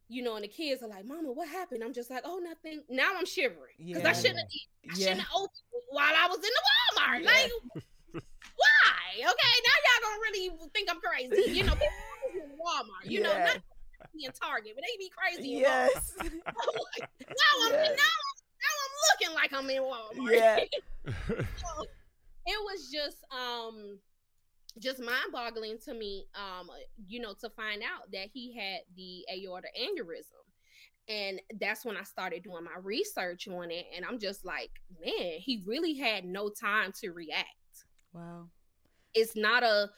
[0.08, 2.82] you know and the kids are like mama what happened i'm just like oh nothing
[2.88, 4.94] now i'm shivering because i shouldn't have I Yeah.
[4.94, 6.62] shouldn't have opened while i was in the
[7.00, 7.26] walmart Yeah.
[7.26, 7.50] like
[8.54, 9.24] why okay
[9.66, 11.88] now y'all gonna really think i'm crazy you know people
[12.34, 13.44] in walmart you know Yeah.
[13.44, 13.56] not
[14.14, 16.12] in target but they be crazy Yes.
[16.20, 16.30] Walmart.
[17.28, 17.82] now i'm Yeah.
[17.82, 18.16] now,
[18.62, 20.60] now i'm looking like i'm in walmart yeah.
[21.56, 21.84] so
[22.46, 23.98] it was just um
[24.78, 26.68] just mind-boggling to me um
[27.08, 30.44] you know to find out that he had the aorta aneurysm
[31.08, 34.70] and that's when i started doing my research on it and i'm just like
[35.04, 37.46] man he really had no time to react
[38.12, 38.48] Wow.
[39.14, 39.90] it's not a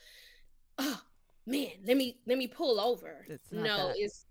[0.77, 1.01] oh
[1.45, 3.95] man let me let me pull over It's not no that.
[3.97, 4.25] it's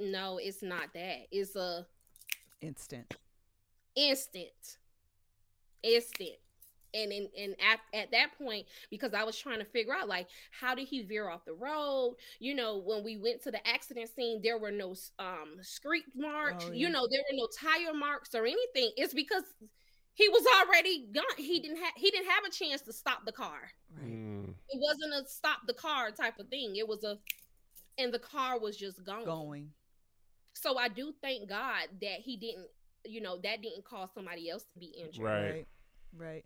[0.00, 1.86] no it's not that it's a
[2.60, 3.14] Instant.
[3.96, 4.78] instant
[5.82, 6.36] instant
[6.94, 10.26] and in and at, at that point because i was trying to figure out like
[10.50, 14.08] how did he veer off the road you know when we went to the accident
[14.14, 18.34] scene there were no um screech marks Oh, you know there were no tire marks
[18.34, 19.44] or anything it's because
[20.14, 23.32] he was already gone he didn't have he didn't have a chance to stop the
[23.32, 24.10] car Right.
[24.10, 24.50] Mm.
[24.68, 27.18] it wasn't a stop the car type of thing it was a
[27.98, 29.70] and the car was just gone Going.
[30.54, 32.66] so i do thank god that he didn't
[33.04, 35.66] you know that didn't cause somebody else to be injured Right.
[36.16, 36.44] Right.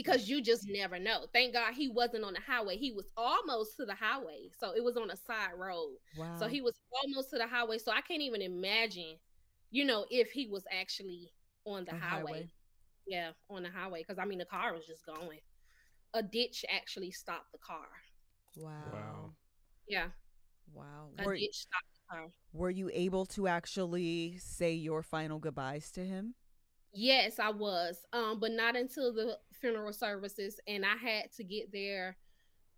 [0.00, 0.18] Right.
[0.18, 1.26] because you just never know.
[1.32, 2.76] Thank God he wasn't on the highway.
[2.76, 4.50] He was almost to the highway.
[4.58, 5.96] So it was on a side road.
[6.16, 6.36] Wow.
[6.38, 7.78] So he was almost to the highway.
[7.78, 9.16] So I can't even imagine,
[9.70, 11.32] you know, if he was actually
[11.64, 12.32] on the On highway.
[12.32, 12.50] highway.
[13.06, 14.00] Yeah, on the highway.
[14.06, 15.40] Because I mean, the car was just going.
[16.14, 17.86] A ditch actually stopped the car.
[18.56, 18.70] Wow.
[18.92, 19.30] Wow.
[19.88, 20.08] Yeah,
[20.72, 21.10] Wow.
[21.18, 22.26] a Were, ditch stopped the car.
[22.52, 26.34] were you able to actually say your final goodbyes to him?
[26.92, 28.04] Yes, I was.
[28.12, 32.18] Um, but not until the funeral services, and I had to get there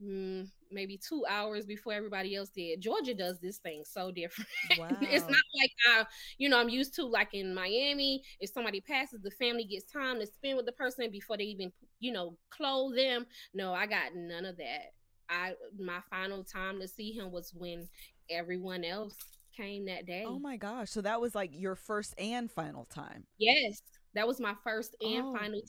[0.03, 2.81] mm, maybe two hours before everybody else did.
[2.81, 4.49] Georgia does this thing so different.
[5.03, 6.05] it's not like I,
[6.39, 8.23] you know, I'm used to like in Miami.
[8.41, 11.73] If somebody passes, the family gets time to spend with the person before they even,
[12.01, 13.27] you know, clothe them.
[13.55, 14.93] No, I got none of that.
[15.31, 17.89] I my final time to see him was when
[18.31, 19.17] everyone else
[19.57, 20.25] came that day.
[20.27, 20.91] Oh my gosh.
[20.91, 23.25] So that was like your first and final time.
[23.39, 23.81] yes,
[24.15, 25.37] that was my first and Oh.
[25.37, 25.61] final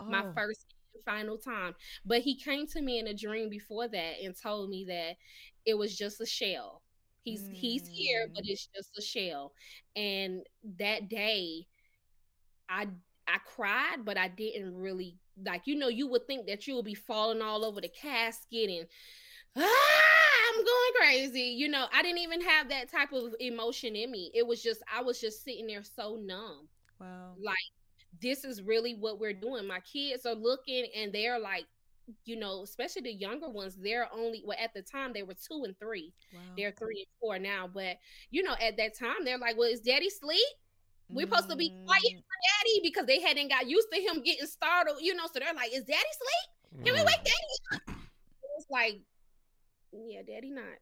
[0.00, 0.04] Oh.
[0.08, 0.66] my first
[1.04, 1.74] final time.
[2.04, 5.16] But he came to me in a dream before that and told me that
[5.66, 6.82] it was just a shell.
[7.24, 8.50] He's he's here, but Mm.
[8.50, 9.52] it's just a shell.
[9.96, 10.42] And
[10.78, 11.66] that day,
[12.68, 12.88] I
[13.28, 15.62] I cried, but I didn't really like.
[15.66, 18.86] You know, you would think that you would be falling all over the casket and
[19.56, 21.54] ah, I'm going crazy.
[21.58, 24.30] You know, I didn't even have that type of emotion in me.
[24.34, 26.68] It was just I was just sitting there so numb
[27.00, 27.38] Wow.
[27.38, 27.56] like
[28.20, 31.66] this is really what we're doing my kids are looking and they're like
[32.24, 35.62] you know especially the younger ones they're only well at the time they were two
[35.64, 36.40] and three Wow.
[36.56, 37.96] they're three and four now but
[38.30, 40.40] you know at that time they're like well is daddy sleep
[41.08, 44.22] We're supposed to be quiet Mm, for daddy because they hadn't got used to him
[44.22, 45.26] getting startled, you know.
[45.32, 46.48] So they're like, "Is daddy asleep?
[46.84, 47.06] Can we Mm.
[47.06, 47.82] wake daddy?" up?"
[48.58, 49.00] It's like,
[49.92, 50.78] yeah, daddy not,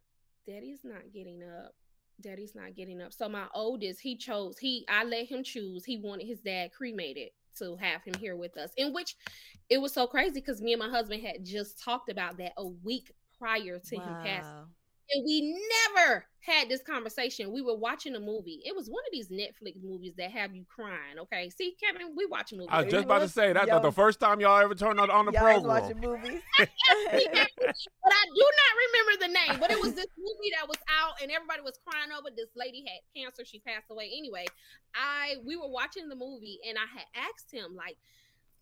[0.47, 1.73] daddy's not getting up.
[2.21, 3.13] Daddy's not getting up.
[3.13, 4.59] So my oldest, he chose.
[4.59, 5.85] He, I let him choose.
[5.85, 8.71] He wanted his dad cremated to have him here with us.
[8.77, 9.17] In which,
[9.69, 12.67] it was so crazy because me and my husband had just talked about that a
[12.67, 14.67] week prior to him passing wow.
[15.13, 15.57] And we
[15.97, 17.53] never had this conversation.
[17.53, 18.63] We were watching a movie.
[18.65, 21.19] It was one of these Netflix movies that have you crying.
[21.19, 22.69] Okay, see, Kevin, we watch movies.
[22.71, 25.11] I was just about to say that's not the first time y'all ever turned on,
[25.11, 25.83] on the Y'all was program.
[25.83, 26.43] watching movies.
[26.59, 29.61] but I do not remember the name.
[29.61, 32.29] But it was this movie that was out, and everybody was crying over.
[32.35, 34.11] This lady had cancer; she passed away.
[34.17, 34.47] Anyway,
[34.95, 37.97] I we were watching the movie, and I had asked him like,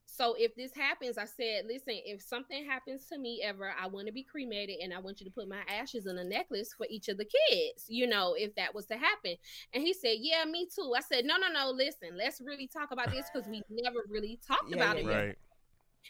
[0.09, 4.07] so if this happens, I said, listen, if something happens to me ever, I want
[4.07, 6.87] to be cremated, and I want you to put my ashes in a necklace for
[6.89, 7.85] each of the kids.
[7.89, 9.35] You know, if that was to happen.
[9.75, 10.93] And he said, yeah, me too.
[10.97, 11.71] I said, no, no, no.
[11.71, 15.05] Listen, let's really talk about this because we never really talked Yeah, about yeah, it.
[15.07, 15.11] yeah.
[15.11, 15.37] yet." Right.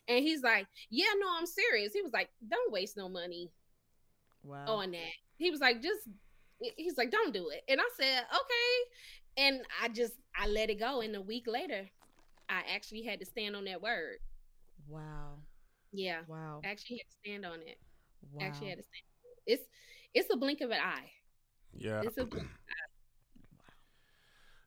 [0.09, 1.93] And he's like, yeah, no, I'm serious.
[1.95, 3.51] He was like, don't waste no money
[4.45, 4.67] Wow.
[4.77, 5.13] on that.
[5.39, 6.01] He was like, just
[6.77, 7.63] he's like, don't do it.
[7.69, 9.45] And I said, okay.
[9.49, 11.01] And I just I let it go.
[11.01, 11.89] And a week later,
[12.49, 14.19] I actually had to stand on that word.
[14.89, 15.39] Wow.
[15.93, 16.21] Yeah.
[16.29, 16.61] Wow.
[16.65, 17.79] I actually had to stand on it.
[18.33, 18.45] Wow.
[18.47, 19.03] Actually had to stand.
[19.25, 19.53] On it.
[19.53, 19.63] It's
[20.15, 21.11] it's a blink of an eye.
[21.73, 22.03] Yeah.
[22.05, 22.47] It's a blink.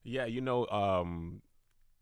[0.04, 1.42] Yeah, you know, um,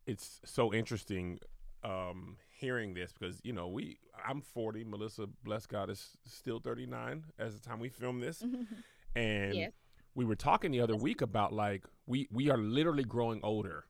[0.06, 1.40] it's so interesting
[1.84, 7.24] um, hearing this because you know we I'm 40, Melissa, bless God, is still 39
[7.40, 8.44] as the time we film this,
[9.16, 9.72] and Yes.
[10.16, 13.86] we were talking the other week about like we we are literally growing older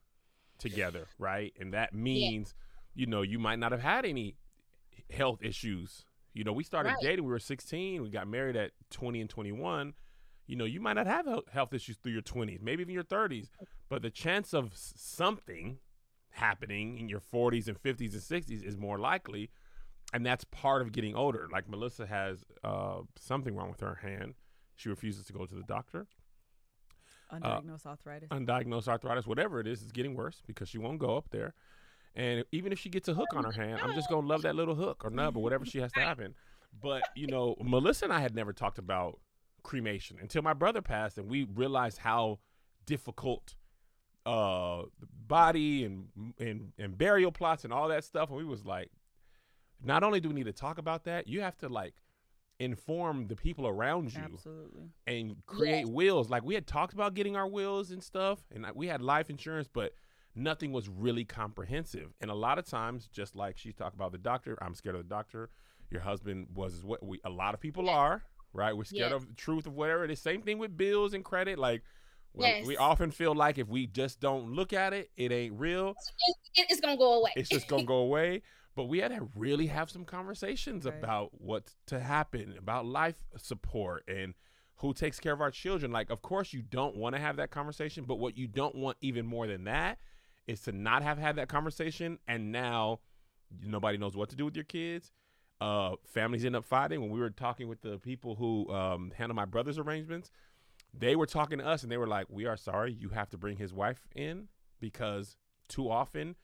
[0.58, 1.52] together, right?
[1.58, 2.54] And that means
[2.94, 4.36] you know you might not have had any
[5.10, 6.04] health issues.
[6.34, 6.98] You know, we started Right.
[7.00, 9.94] dating we were 16, we got married at 20 and 21
[10.50, 13.04] you know, you might not have health- health issues through your 20s, maybe even your
[13.04, 13.50] 30s,
[13.90, 15.78] but the chance of something
[16.30, 19.50] happening in your 40s and 50s and 60s is more likely.
[20.14, 21.48] And that's part of getting older.
[21.52, 24.36] Like Melissa has uh, something wrong with her hand.
[24.74, 26.06] She refuses to go to the doctor.
[27.32, 28.28] Undiagnosed arthritis.
[28.30, 31.54] Undiagnosed arthritis, whatever it is, is getting worse because she won't go up there.
[32.14, 34.56] And even if she gets a hook on her hand, I'm just gonna love that
[34.56, 36.34] little hook or nub or whatever she has to have in.
[36.80, 39.20] But you know, Melissa and I had never talked about
[39.62, 42.38] cremation until my brother passed, and we realized how
[42.86, 43.54] difficult
[44.26, 44.82] uh
[45.26, 48.30] body and and and burial plots and all that stuff.
[48.30, 48.90] And we was like,
[49.82, 51.94] not only do we need to talk about that, you have to like
[52.60, 54.90] inform the people around you Absolutely.
[55.06, 56.28] and create wills.
[56.28, 59.68] Like we had talked about getting our wills and stuff, and we had life insurance,
[59.72, 59.92] but
[60.34, 62.12] nothing was really comprehensive.
[62.20, 65.02] And a lot of times, just like she talked about the doctor, I'm scared of
[65.02, 65.50] the doctor.
[65.90, 68.76] Your husband was what we a lot of people are, right?
[68.76, 69.22] We're scared Yes.
[69.22, 70.20] of the truth of whatever it is.
[70.20, 71.58] Same thing with bills and credit.
[71.58, 71.82] Like
[72.34, 75.94] we- we often feel like if we just don't look at it, it ain't real.
[76.54, 77.32] It- it's gonna go away.
[77.36, 78.42] It's just gonna go away.
[78.78, 80.94] But we had to really have some conversations Right.
[80.94, 84.34] about what to happen, about life support and
[84.76, 85.90] who takes care of our children.
[85.90, 88.96] Like, of course, you don't want to have that conversation, but what you don't want
[89.00, 89.98] even more than that
[90.46, 93.00] is to not have had that conversation and now
[93.60, 95.10] nobody knows what to do with your kids.
[95.60, 97.00] Uh, families end up fighting.
[97.00, 100.30] When we were talking with the people who um, handle my brother's arrangements,
[100.94, 103.36] they were talking to us and they were like, "We are sorry, you have to
[103.38, 104.46] bring his wife in
[104.78, 105.36] because
[105.66, 106.36] too often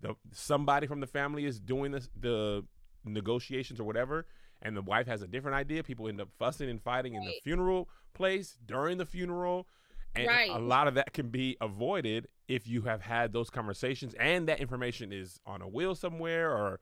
[0.00, 2.64] the somebody from the family is doing this the
[3.04, 4.26] negotiations or whatever
[4.62, 7.32] and the wife has a different idea people end up fussing and fighting in the
[7.42, 9.66] funeral place during the funeral
[10.14, 10.50] and Right.
[10.50, 14.60] a lot of that can be avoided if you have had those conversations and that
[14.60, 16.80] information is on a will somewhere or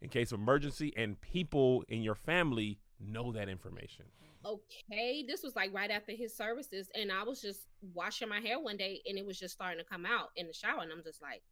[0.00, 4.06] in case of emergency and people in your family know that information
[4.44, 8.58] okay, this was like right after his services, and I was just washing my hair
[8.58, 11.02] one day, and it was just starting to come out in the shower, and I'm
[11.04, 11.42] just like,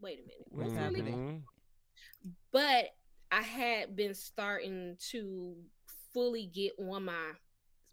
[0.00, 1.20] wait a minute, What's what's really happening?
[1.22, 1.42] Mhm.
[2.52, 2.86] but
[3.30, 5.54] I had been starting to
[6.12, 7.32] fully get on my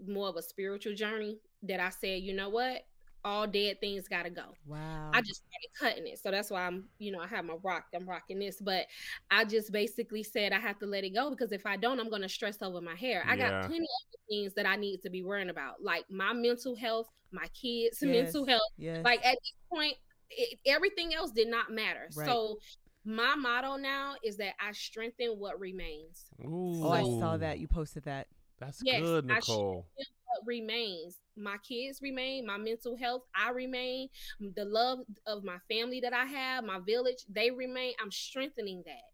[0.06, 2.82] more of a spiritual journey that I said, you know what?
[3.24, 4.58] All dead things gotta go.
[4.66, 5.14] Wow.
[5.14, 6.20] I just started cutting it.
[6.20, 8.60] So that's why I'm, you know, I have my rock, I'm rocking this.
[8.62, 8.88] But
[9.32, 12.10] I just basically said I have to let it go because if I don't, I'm
[12.10, 13.24] gonna stress over my hair.
[13.28, 13.38] I Yeah.
[13.38, 17.08] got plenty of things that I need to be worrying about, like my mental health,
[17.32, 18.34] my kids' Yes.
[18.34, 18.62] mental health.
[18.78, 19.06] yes.
[19.06, 19.96] Like at this point,
[20.30, 22.10] it, everything else did not matter.
[22.16, 22.28] Right.
[22.28, 22.60] So
[23.06, 26.26] my motto now is that I strengthen what remains.
[26.46, 27.60] oh, I saw that.
[27.60, 28.28] You posted that.
[28.60, 29.88] That's Yes, good, I should- Nicole.
[29.96, 31.20] What remains?
[31.38, 34.10] My kids remain, my mental health, I remain,
[34.40, 37.94] the love of my family that I have, my village, they remain.
[38.02, 39.12] I'm strengthening that.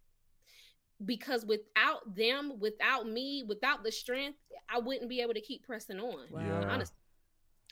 [1.06, 4.38] Because without them, without me, without the strength,
[4.70, 6.28] I wouldn't be able to keep pressing on.
[6.32, 6.40] Wow.
[6.42, 6.70] Yeah.
[6.70, 6.96] Honestly.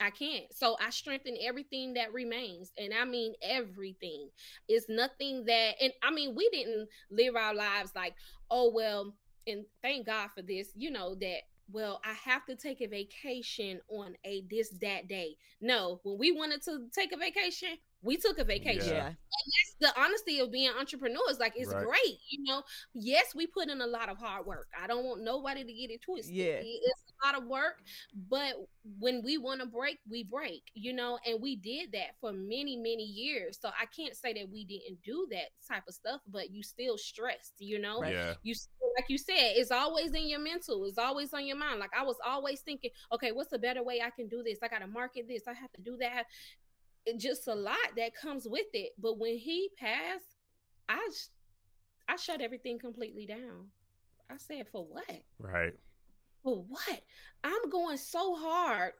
[0.01, 0.45] I can't.
[0.53, 2.71] So I strengthen everything that remains.
[2.77, 4.29] And I mean everything.
[4.67, 8.15] It's nothing that and I mean we didn't live our lives like,
[8.49, 9.13] oh well,
[9.47, 11.41] and thank God for this, you know, that
[11.71, 15.37] well, I have to take a vacation on a this that day.
[15.61, 18.93] No, when we wanted to take a vacation, we took a vacation.
[18.93, 19.07] Yeah.
[19.07, 19.15] And
[19.79, 21.39] that's the honesty of being entrepreneurs.
[21.39, 21.85] Like it's Right.
[21.85, 22.63] great, you know.
[22.93, 24.67] Yes, we put in a lot of hard work.
[24.79, 26.33] I don't want nobody to get it twisted.
[26.35, 26.61] Yeah.
[26.63, 27.81] It's a lot of work,
[28.29, 28.55] but
[28.99, 32.75] when we want to break, we break, you know, and we did that for many,
[32.75, 33.57] many years.
[33.61, 36.97] So I can't say that we didn't do that type of stuff, but you still
[36.97, 38.13] stressed, you know Right.
[38.13, 38.33] Yeah.
[38.43, 38.55] you
[38.97, 42.03] like you said it's always in your mental it's always on your mind like i
[42.03, 45.25] was always thinking okay what's a better way i can do this i gotta market
[45.29, 46.25] this i have to do that it
[47.17, 50.35] just a lot that comes with it but when he passed
[50.89, 51.09] i
[52.07, 53.67] i shut everything completely down
[54.29, 55.73] i said for what Right.
[56.43, 57.01] for what
[57.43, 58.93] i'm going so hard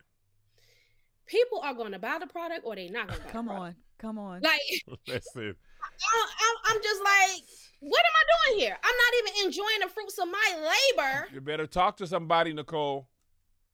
[1.25, 3.53] people are going to buy the product or they're not going to buy Come the
[3.53, 3.75] on.
[3.99, 4.41] Come on.
[4.41, 4.59] like
[5.07, 5.55] Listen.
[6.03, 7.43] I, I, i'm just like
[7.81, 11.41] what am i doing here i'm not even enjoying the fruits of my labor You
[11.41, 13.07] better talk to somebody, Nicole.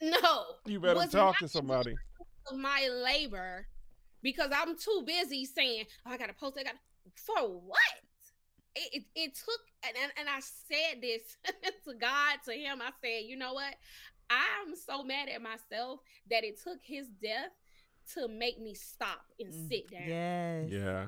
[0.02, 0.44] No.
[0.66, 1.96] You better talk to somebody.
[2.52, 3.68] Of my labor
[4.28, 6.58] because I'm too busy saying, oh, I got to post.
[6.60, 6.76] I got
[7.16, 7.80] for what?
[8.76, 11.22] It, it, it took, and, and, and I said this
[11.86, 12.82] to God, to Him.
[12.82, 13.74] I said, you know what?
[14.30, 17.52] I'm so mad at myself that it took His death
[18.16, 20.08] to make me stop and Mm, sit down.
[20.08, 20.70] Yes.
[20.72, 21.06] Yeah.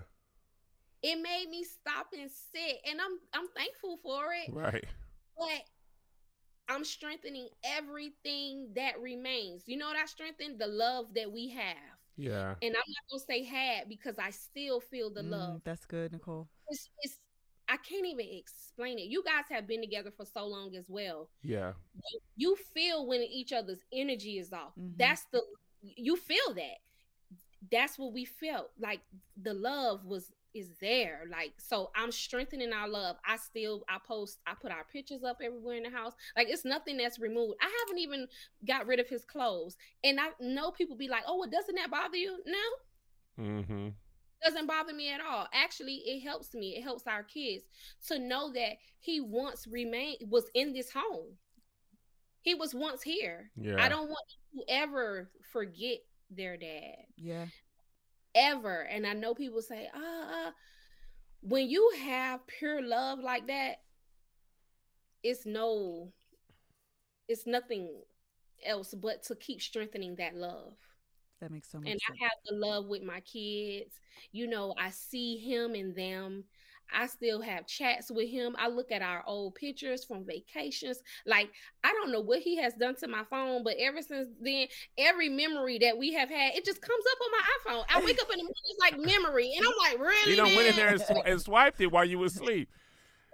[1.04, 4.54] It made me stop and sit, and I'm I'm thankful for it.
[4.54, 4.86] Right.
[5.38, 5.62] but
[6.74, 9.64] I'm strengthening everything that remains.
[9.66, 10.58] You know what I strengthen?
[10.58, 11.89] The love that we have.
[12.20, 12.56] Yeah.
[12.62, 15.62] And I'm not gonna say had because I still feel the Mm, love.
[15.64, 16.48] That's good, Nicole.
[16.68, 17.18] It's, it's
[17.70, 19.04] I can't even explain it.
[19.04, 21.30] You guys have been together for so long as well.
[21.44, 21.74] Yeah.
[22.36, 24.74] You feel when each other's energy is off.
[24.78, 24.98] Mhm.
[24.98, 25.42] That's the
[25.82, 26.80] you feel that.
[27.72, 28.72] That's what we felt.
[28.80, 29.02] Like
[29.42, 31.24] the love was is there.
[31.30, 33.18] Like so I'm strengthening our love.
[33.26, 36.14] I still I post I put our pictures up everywhere in the house.
[36.36, 37.56] Like it's nothing that's removed.
[37.62, 38.28] I haven't even
[38.68, 39.78] got rid of his clothes.
[40.04, 43.90] And I know people be like, "Oh, well doesn't that bother you?" No Mm-hmm.
[44.44, 45.48] doesn't bother me at all.
[45.54, 46.76] Actually, it helps me.
[46.78, 47.64] It helps our kids
[48.08, 51.38] to know that he once remained was in this home.
[52.42, 53.52] He was once here.
[53.56, 53.76] Yeah.
[53.80, 57.06] I don't want them to ever forget their dad.
[57.18, 57.46] Yeah.
[58.40, 58.82] Ever.
[58.84, 60.52] And I know people say, uh, uh
[61.42, 63.82] when you have pure love like that,
[65.24, 66.14] it's no
[67.30, 67.90] it's nothing
[68.66, 70.74] else but to keep strengthening that love
[71.42, 72.20] That makes so much and sense.
[72.22, 74.00] I have the love with my kids.
[74.32, 76.46] You know, I see him and them.
[76.94, 78.56] I still have chats with him.
[78.58, 81.02] I look at our old pictures from vacations.
[81.26, 81.50] Like,
[81.84, 84.68] I don't know what he has done to my phone, but ever since then,
[84.98, 87.42] every memory that we have had, it just comes up on my
[87.82, 87.86] iPhone.
[87.96, 89.54] I wake up in the morning, it's like memory.
[89.56, 90.32] And I'm like, really?
[90.32, 92.70] He done went in there and, sw- and swiped it while you was asleep.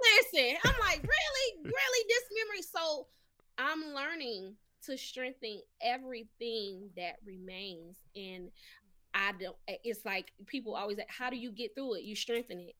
[0.01, 2.61] Listen, I'm like, really, really, this memory.
[2.61, 3.07] So
[3.57, 7.97] I'm learning to strengthen everything that remains.
[8.15, 8.49] And
[9.13, 12.03] I don't, eh, it's like people always, say, how do you get through it?
[12.03, 12.75] You strengthen it.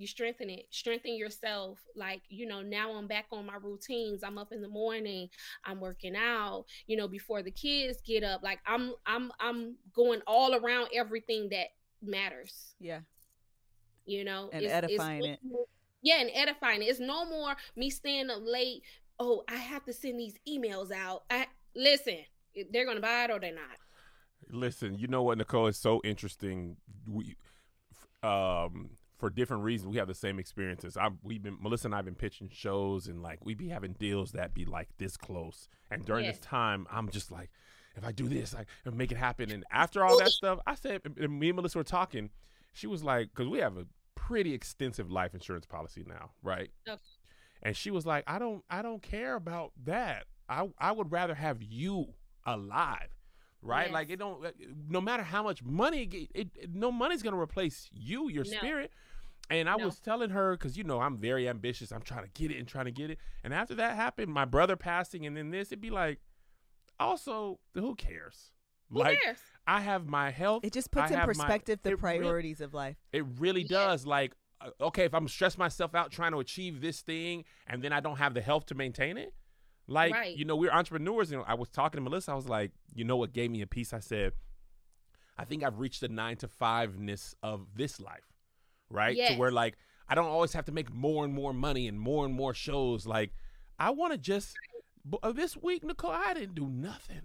[0.00, 1.78] You strengthen it, strengthen yourself.
[1.94, 4.22] Like, you know, now I'm back on my routines.
[4.24, 5.28] I'm up in the morning,
[5.64, 8.42] I'm working out, you know, before the kids get up.
[8.42, 11.66] Like I'm, I'm, I'm going all around everything that
[12.02, 13.00] matters Yeah.
[14.06, 15.68] you know And It's- it's edifying no it.
[16.00, 18.82] yeah and edifying it it's no more me staying up late
[19.18, 21.46] oh i have to send these emails out i
[21.76, 22.16] listen
[22.72, 23.76] they're gonna buy it or they're not
[24.52, 25.66] Listen, you know what, Nicole?
[25.68, 26.76] is so interesting.
[27.06, 27.36] We,
[28.22, 28.90] um,
[29.20, 30.96] for different reasons, we have the same experiences.
[30.96, 34.32] I, we've been Melissa and I've been pitching shows, and like we be having deals
[34.32, 35.68] that be like this close.
[35.90, 37.50] And during this time, I'm just like,
[37.96, 39.50] if I do this, like, and make it happen.
[39.50, 42.30] And after all that stuff, I said, and me and Melissa were talking.
[42.72, 46.70] She was like, because we have a pretty extensive life insurance policy now, right?
[46.88, 46.98] Okay.
[47.62, 50.24] And she was like, I don't, I don't care about that.
[50.48, 52.14] I, I would rather have you
[52.46, 53.08] alive
[53.62, 53.88] right?
[53.88, 53.92] Yes.
[53.92, 54.42] Like it don't.
[54.88, 58.56] No matter how much money, it, it, it- no money's gonna replace you, your No.
[58.56, 58.90] spirit.
[59.48, 59.86] And I No.
[59.86, 61.90] was telling her because you know I'm very ambitious.
[61.90, 63.18] I'm trying to get it and trying to get it.
[63.42, 66.20] And after that happened, my brother passing, and then this, it'd be like,
[66.98, 68.52] also, who cares?
[68.92, 69.38] who like cares
[69.68, 70.64] I have my health.
[70.64, 72.96] It just I puts in have my- perspective the it really- priorities of life.
[73.12, 73.68] it really Yeah.
[73.68, 74.04] does.
[74.04, 77.92] Like, uh, okay, if I'm stressed myself out trying to achieve this thing, and then
[77.92, 79.32] I don't have the health to maintain it,
[79.86, 80.36] like, Right.
[80.36, 81.30] you know, we're entrepreneurs.
[81.32, 82.32] And I was talking to Melissa.
[82.32, 83.92] I was like, you know what gave me a peace?
[83.92, 84.32] I said,
[85.38, 88.29] I think I've reached the nine to five ness of this life,
[88.90, 89.16] right?
[89.16, 89.76] To where like
[90.08, 93.06] I don't always have to make more and more money and more and more shows.
[93.06, 93.32] Like,
[93.78, 94.56] I want to just.
[95.04, 97.22] But uh, this week, Nicole, I didn't do nothing.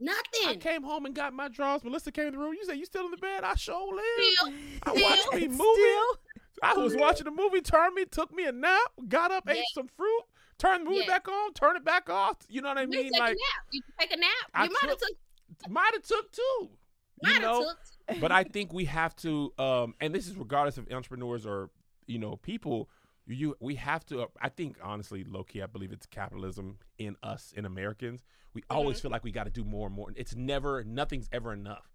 [0.00, 0.48] Nothing.
[0.48, 1.84] I came home and got my drawers.
[1.84, 2.54] Melissa came in the room.
[2.54, 3.44] You said you still in the bed.
[3.44, 4.04] I sure live.
[4.32, 4.52] Still,
[4.82, 5.60] I watched me movie.
[5.62, 6.18] Still,
[6.62, 9.88] I was watching the movie, turned me, took me a nap, got up, ate some
[9.96, 10.22] fruit,
[10.58, 11.14] turned the movie Yeah.
[11.14, 12.36] back on, turn it back off.
[12.48, 13.12] You know what I mean?
[13.12, 13.64] take Like a nap.
[13.72, 14.30] You take a nap.
[14.64, 16.42] You might have took- might have took two.
[16.42, 16.68] You
[17.22, 17.78] Might have know, took.
[18.20, 21.70] But I think we have to, um, and this is regardless of entrepreneurs or
[22.06, 22.88] you know people.
[23.26, 24.26] You we have to.
[24.40, 28.22] I think honestly, low key, I believe it's capitalism in us in Americans.
[28.54, 30.12] We always feel like we got to do more and more.
[30.14, 31.90] It's never, nothing's ever enough,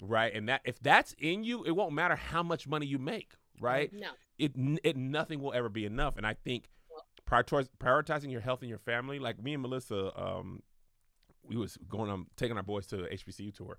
[0.00, 0.32] right?
[0.32, 3.92] And that if that's in you, it won't matter how much money you make, right?
[3.92, 4.08] No.
[4.38, 4.52] it,
[4.84, 6.16] it nothing will ever be enough.
[6.16, 6.68] And I think
[7.28, 10.62] prioritizing your health and your family, like me and Melissa, um,
[11.44, 13.78] we was going on taking our boys to the HBCU tour,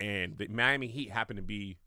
[0.00, 1.78] and the Miami Heat happened to be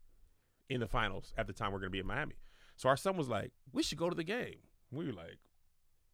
[0.68, 2.34] in the finals at the time we're going to be in Miami.
[2.76, 4.56] So our son was like, "We should go to the game."
[4.90, 5.38] We were like,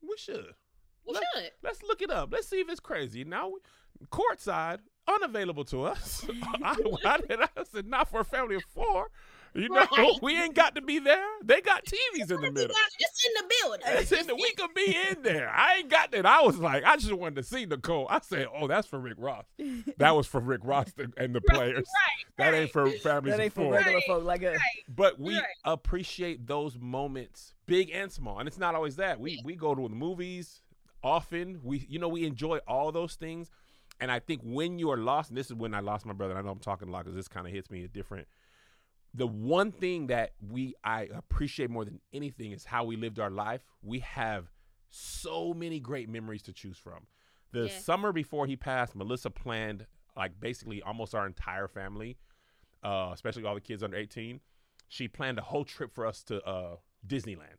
[0.03, 0.55] "We should."
[1.07, 1.51] We Let- should.
[1.63, 2.31] Let's look it up.
[2.33, 3.25] Let's see if it's crazy.
[3.25, 3.53] Now,
[4.11, 6.27] courtside, unavailable to us.
[6.63, 7.19] I, I,
[7.57, 9.11] I said, not for a family of four.
[9.59, 10.13] You know, Right.
[10.23, 11.25] we ain't got to be there.
[11.45, 12.77] They got TVs in the middle.
[12.99, 13.81] It's in the building.
[14.01, 15.51] It's in the, we could be in there.
[15.51, 16.25] I ain't got that.
[16.27, 18.07] I was like, I just wanted to see Nicole.
[18.09, 19.45] I said, oh, that's for Rick Ross.
[19.99, 21.87] That was for Rick Ross and- and the players.
[21.87, 24.59] right, That ain't for families that ain't for regular Right, folk like us.
[24.89, 25.45] But we Right.
[25.65, 28.39] appreciate those moments, big and small.
[28.39, 29.19] And it's not always that.
[29.21, 30.63] We we go to the movies
[31.03, 31.61] often.
[31.63, 33.51] We you know we enjoy all those things.
[34.01, 36.37] And I think when you are lost, and this is when I lost my brother.
[36.39, 38.29] I know I'm talking a lot because this kind of hits me a different.
[39.19, 43.31] The one thing that we I appreciate more than anything is how we lived our
[43.31, 43.63] life.
[43.83, 44.53] We have
[44.91, 47.09] so many great memories to choose from.
[47.51, 47.79] The Yeah.
[47.81, 52.17] summer before he passed, Melissa planned like basically almost our entire family,
[52.85, 54.41] uh, especially all the kids under 18.
[54.89, 57.59] She planned a whole trip for us to uh, Disneyland.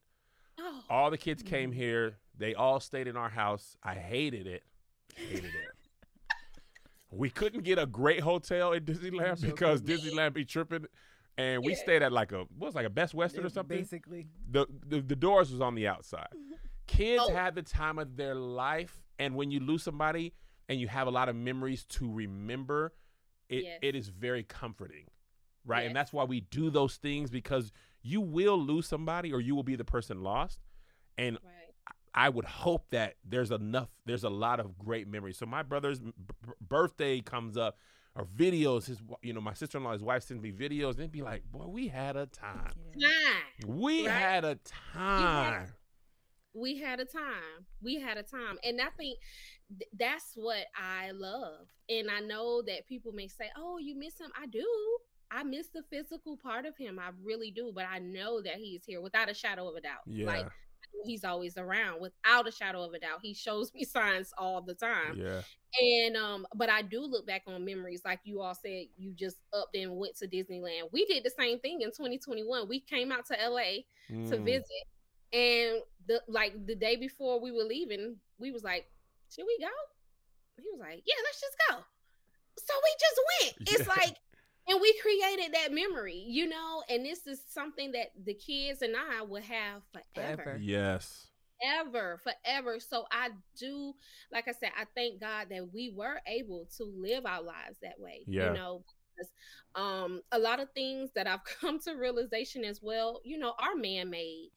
[0.60, 2.20] Oh, All the kids came here.
[2.38, 3.76] They all stayed in our house.
[3.84, 4.64] I hated it.
[5.16, 5.52] Hated it.
[7.12, 9.82] We couldn't get a great hotel in Disneyland because.
[9.82, 10.86] Disneyland be tripping.
[11.38, 11.78] And we Yeah.
[11.78, 13.78] stayed at like a what was it, like a Best Western or something.
[13.78, 16.28] Basically, The, the the doors was on the outside.
[16.88, 17.34] Kids Oh.
[17.34, 20.34] had the time of their life, and when you lose somebody
[20.68, 22.94] and you have a lot of memories to remember,
[23.48, 23.80] it, Yes.
[23.82, 25.06] it is very comforting,
[25.66, 25.86] right?
[25.86, 27.72] And that's why we do those things because
[28.02, 30.60] you will lose somebody or you will be the person lost.
[31.18, 31.74] And right.
[32.14, 35.38] I would hope that there's enough, there's a lot of great memories.
[35.38, 36.12] So my brother's b-
[36.62, 37.78] birthday comes up,
[38.20, 38.86] or videos.
[38.88, 41.22] His, you know, my sister in law, his wife sends me videos, and it'd be
[41.22, 42.72] like, boy, we had a time.
[43.00, 43.68] Time.
[43.80, 44.12] We Right.
[44.16, 45.68] had a time.
[46.54, 47.66] we had a time.
[47.82, 48.58] We had a time.
[48.64, 49.20] And i think
[49.78, 51.68] th- that's what i love.
[51.90, 54.32] And i know that people may say oh you miss him.
[54.42, 54.66] I do.
[55.32, 56.98] I miss the physical part of him.
[57.00, 57.72] I really do.
[57.74, 60.02] But i know that he's here without a shadow of a doubt.
[60.08, 60.48] Yeah, like
[61.04, 64.74] he's always around without a shadow of a doubt he shows me signs all the
[64.74, 65.42] time yeah,
[65.82, 69.38] and um but i do look back on memories like you all said you just
[69.54, 73.26] upped and went to disneyland we did the same thing in 2021 we came out
[73.26, 74.44] to la to Mm.
[74.46, 74.86] visit.
[75.32, 78.88] And the like the day before we were leaving, we was like,
[79.30, 79.70] "Should we go?"
[80.58, 81.84] He was like, "Yeah, let's just go."
[82.58, 83.56] So we just went.
[83.70, 83.94] It's Yeah.
[83.96, 84.16] like,
[84.70, 86.84] and we created that memory, you know.
[86.90, 90.58] And this is something that the kids and I will have forever, Forever.
[90.62, 91.28] Yes.
[91.64, 92.80] ever, forever.
[92.80, 93.94] So I do,
[94.32, 98.00] like I said, I thank God that we were able to live our lives that
[98.00, 98.24] way.
[98.28, 98.48] Yeah.
[98.48, 98.84] You know,
[99.16, 99.32] because
[99.76, 103.76] um a lot of things that I've come to realization as well, you know, are
[103.76, 104.50] man made.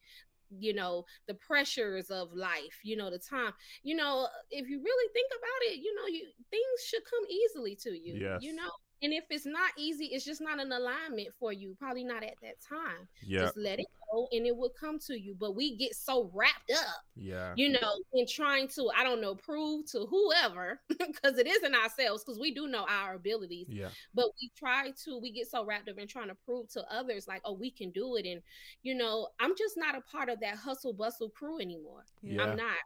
[0.55, 5.09] You know, the pressures of life, you know, the time, you know, if you really
[5.11, 8.19] think about it, you know, you things should come easily to you.
[8.19, 8.41] Yes.
[8.43, 8.69] You know,
[9.03, 12.35] and if it's not easy, it's just not an alignment for you, probably not at
[12.41, 13.07] that time.
[13.21, 13.41] Yeah.
[13.41, 15.35] Just let it go and it will come to you.
[15.37, 17.53] But we get so wrapped up Yeah.
[17.57, 22.23] you know, in trying to, I don't know, prove to whoever, because it isn't ourselves,
[22.23, 23.89] because we do know our abilities, Yeah.
[24.15, 27.27] but we try to, we get so wrapped up in trying to prove to others,
[27.27, 28.25] like, oh, we can do it.
[28.25, 28.41] And,
[28.83, 32.05] you know, I'm just not a part of that hustle bustle crew anymore.
[32.21, 32.43] Yeah.
[32.43, 32.77] I'm not.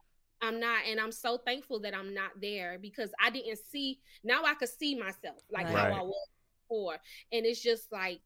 [0.41, 3.99] I'm not, and I'm so thankful that I'm not there because I didn't see.
[4.23, 6.27] Now I could see myself like how I was
[6.63, 6.97] before,
[7.31, 8.19] and it's just like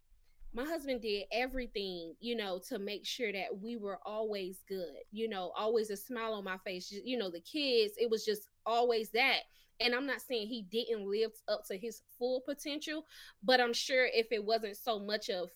[0.53, 4.97] my husband did everything, you know, to make sure that we were always good.
[5.11, 6.91] You know, always a smile on my face.
[6.91, 9.39] You know, the kids, it was just always that.
[9.79, 13.05] And I'm not saying he didn't live up to his full potential,
[13.43, 15.49] but I'm sure if it wasn't so much of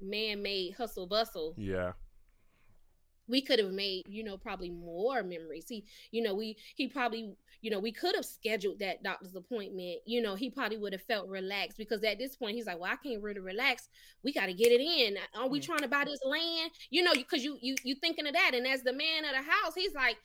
[0.00, 1.92] man-made hustle bustle, Yeah.
[3.30, 7.34] We could have made you know probably more memories he you know we he probably
[7.62, 11.02] you know we could have scheduled that doctor's appointment you know he probably would have
[11.02, 13.88] felt relaxed because at this point he's like well i can't really relax
[14.24, 17.12] we got to get it in are we trying to buy this land you know
[17.14, 19.94] because you you you thinking of that and as the man of the house he's
[19.94, 20.16] like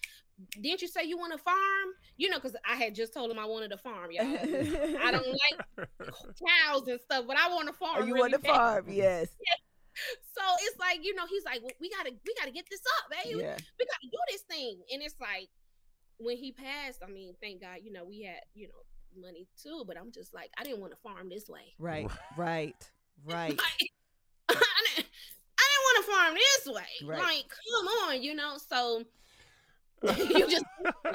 [0.61, 1.55] didn't you say you want a farm?
[2.17, 4.25] You know, because I had just told him I wanted a farm, y'all.
[5.01, 7.95] I don't like cows and stuff, but I want a oh, farm.
[7.97, 8.85] Oh, you really want a farm?
[8.89, 9.29] Yes.
[10.33, 13.11] So it's like you know, he's like, well, we gotta, we gotta get this up,
[13.11, 13.39] baby.
[13.39, 13.57] Yeah.
[13.79, 15.49] We gotta do this thing, and it's like
[16.17, 17.01] when he passed.
[17.03, 18.85] I mean, thank God, you know, we had you know
[19.19, 21.73] money too, but I'm just like, I didn't want to farm this way.
[21.79, 22.09] Right.
[22.37, 22.75] Right.
[23.25, 23.59] Right.
[24.47, 25.07] Like, I didn't,
[25.57, 27.07] I didn't want to farm this way.
[27.09, 27.19] Right.
[27.19, 28.57] Like, come on, you know.
[28.69, 29.03] So
[30.03, 30.65] you just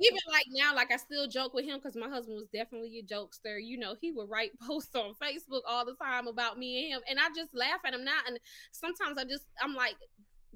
[0.00, 3.02] even like now, like I still joke with him because my husband was definitely a
[3.02, 3.58] jokester.
[3.62, 7.02] You know, he would write posts on Facebook all the time about me and him,
[7.08, 8.18] and I just laugh at him now.
[8.26, 8.38] And
[8.72, 9.96] sometimes I just, I'm like,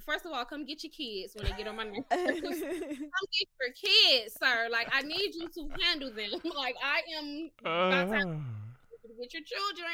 [0.05, 2.01] first of all, come get your kids when they get on my nerves.
[2.11, 4.69] come get your kids, sir.
[4.71, 6.31] Like I need you to handle them.
[6.57, 8.37] like I am about to Uh,
[9.19, 9.93] with your children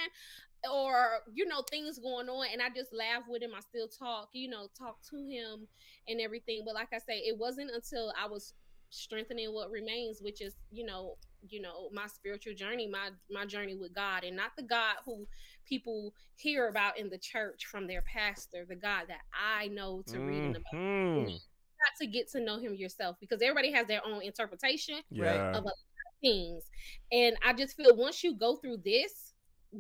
[0.71, 4.29] or you know things going on and i just laugh with him i still talk
[4.33, 5.67] you know talk to him
[6.09, 8.55] and everything but like i say it wasn't until i was
[8.91, 11.15] strengthening what remains which is you know
[11.49, 15.27] you know my spiritual journey my my journey with god and not the god who
[15.67, 20.19] people hear about in the church from their pastor the god that i know to
[20.21, 21.27] read in the bible mhm.
[21.27, 25.51] got to get to know him yourself because everybody has their own interpretation Yeah.
[25.51, 26.65] of a lot of things.
[27.13, 29.33] And I just feel once you go through this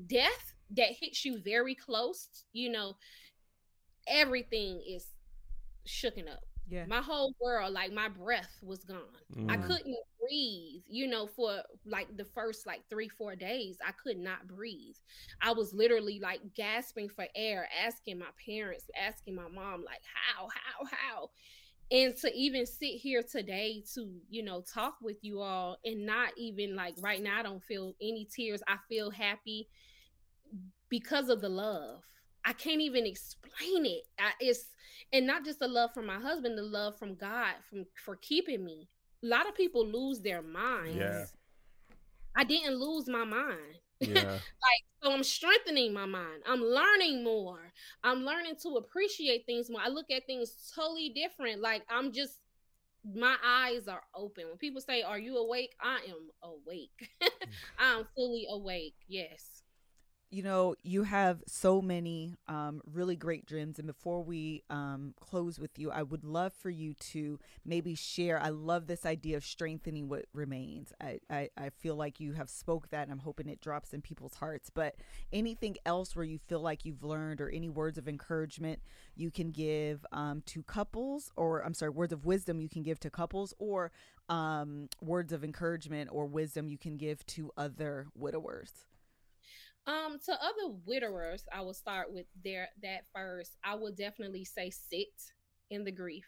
[0.07, 2.97] death that hits you very close, you know,
[4.09, 5.07] everything is
[5.87, 6.43] shooken up.
[6.69, 6.87] yeah.
[6.87, 8.99] My whole world, like my breath was gone.
[9.49, 9.63] I Mm.
[9.67, 13.79] couldn't breathe, you know, for like the first like three, four days.
[13.87, 14.97] I could not breathe.
[15.43, 20.49] I was literally like gasping for air, asking my parents, asking my mom, like, how,
[20.55, 21.31] how, how?
[21.91, 26.31] And to even sit here today to, you know, talk with you all and not
[26.37, 28.63] even like right now, I don't feel any tears.
[28.69, 29.69] I feel happy
[30.89, 32.03] because of the love.
[32.45, 34.05] I can't even explain it.
[34.19, 34.65] I, it's
[35.13, 38.65] and not just the love from my husband, the love from God from for keeping
[38.65, 38.89] me.
[39.23, 40.97] A lot of people lose their minds.
[40.97, 41.25] Yeah.
[42.37, 43.57] I didn't lose my mind.
[44.01, 44.15] Yeah.
[44.15, 46.43] like So I'm strengthening my mind.
[46.47, 47.73] I'm learning more.
[48.05, 49.81] I'm learning to appreciate things more.
[49.85, 51.61] I look at things totally different.
[51.61, 52.39] Like I'm just
[53.15, 54.47] my eyes are open.
[54.47, 57.11] When people say, "Are you awake?" I am awake.
[57.49, 57.51] Mm.
[57.79, 58.95] I'm fully awake.
[59.09, 59.58] Yes.
[60.31, 65.59] You know you have so many um, really great gems and before we um, close
[65.59, 69.45] with you i would love for you to maybe share i love this idea of
[69.45, 70.93] strengthening what remains.
[71.01, 74.03] I, I, I feel like you have spoke that and i'm hoping it drops in
[74.03, 74.97] people's hearts but
[75.33, 78.81] anything else where you feel like you've learned or any words of encouragement
[79.17, 83.01] you can give um, to couples or i'm sorry words of wisdom you can give
[83.01, 83.91] to couples or
[84.29, 88.85] um, words of encouragement or wisdom you can give to other widowers
[89.89, 93.57] Um, to other widowers, I will start with their that first.
[93.65, 95.09] I will definitely say sit
[95.71, 96.27] in the grief.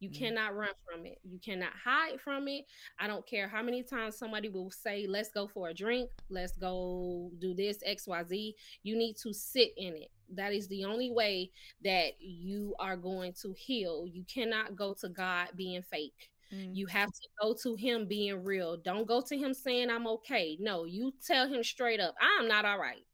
[0.00, 0.18] You Mhm.
[0.18, 1.18] cannot run from it.
[1.22, 2.64] You cannot hide from it.
[2.98, 6.10] I don't care how many times somebody will say, "Let's go for a drink.
[6.30, 10.10] Let's go do this X Y Z." You need to sit in it.
[10.30, 11.52] That is the only way
[11.82, 14.06] that you are going to heal.
[14.06, 16.31] You cannot go to God being fake.
[16.52, 16.96] You mm-hmm.
[16.96, 18.76] have to go to him being real.
[18.76, 20.56] Don't go to him saying I'm okay.
[20.60, 23.04] No, you tell him straight up, I'm not all right.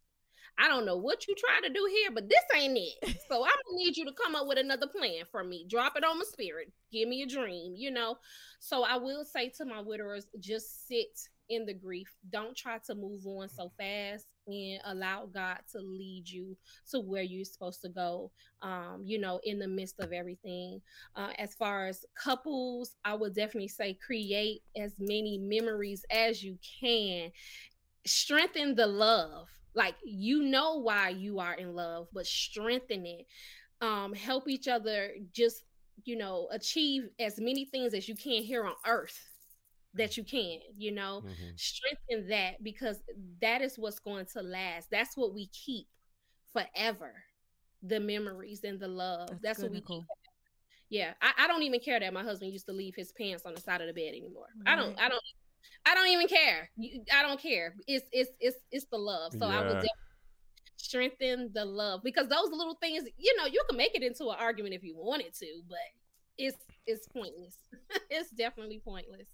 [0.60, 3.16] I don't know what you trying to do here, but this ain't it.
[3.28, 5.64] So I'm gonna need you to come up with another plan for me.
[5.70, 6.72] Drop it on my spirit.
[6.90, 8.16] Give me a dream, you know.
[8.58, 11.16] So I will say to my widowers, just sit
[11.48, 12.12] in the grief.
[12.28, 13.82] Don't try to move on so mm-hmm.
[13.82, 16.56] fast and allow God to lead you
[16.90, 18.30] to where you're supposed to go.
[18.62, 20.80] Um, you know, in the midst of everything.
[21.14, 26.58] Uh, as far as couples, I would definitely say create as many memories as you
[26.80, 27.30] can.
[28.06, 29.48] Strengthen the love.
[29.74, 33.26] Like you know why you are in love, but strengthen it.
[33.80, 35.62] Um, help each other just,
[36.04, 39.16] you know, achieve as many things as you can here on earth
[39.94, 41.58] that you can, you know Mhm.
[41.58, 43.02] strengthen that because
[43.40, 44.90] that is what's going to last.
[44.90, 45.86] That's what we keep
[46.52, 47.24] forever.
[47.82, 49.28] The memories and the love.
[49.28, 50.00] That's That's, what we Nicole.
[50.00, 50.08] keep.
[50.90, 51.14] Yeah.
[51.22, 53.60] I, I don't even care that my husband used to leave his pants on the
[53.60, 54.48] side of the bed anymore.
[54.66, 55.22] I don't I don't
[55.86, 56.70] I don't even care.
[57.14, 57.74] I don't care.
[57.86, 59.32] It's it's it's it's the love.
[59.38, 59.90] So I would definitely
[60.76, 64.36] strengthen the love because those little things, you know, you can make it into an
[64.38, 65.78] argument if you wanted to, but
[66.36, 67.56] it's it's pointless.
[68.10, 69.26] it's definitely pointless.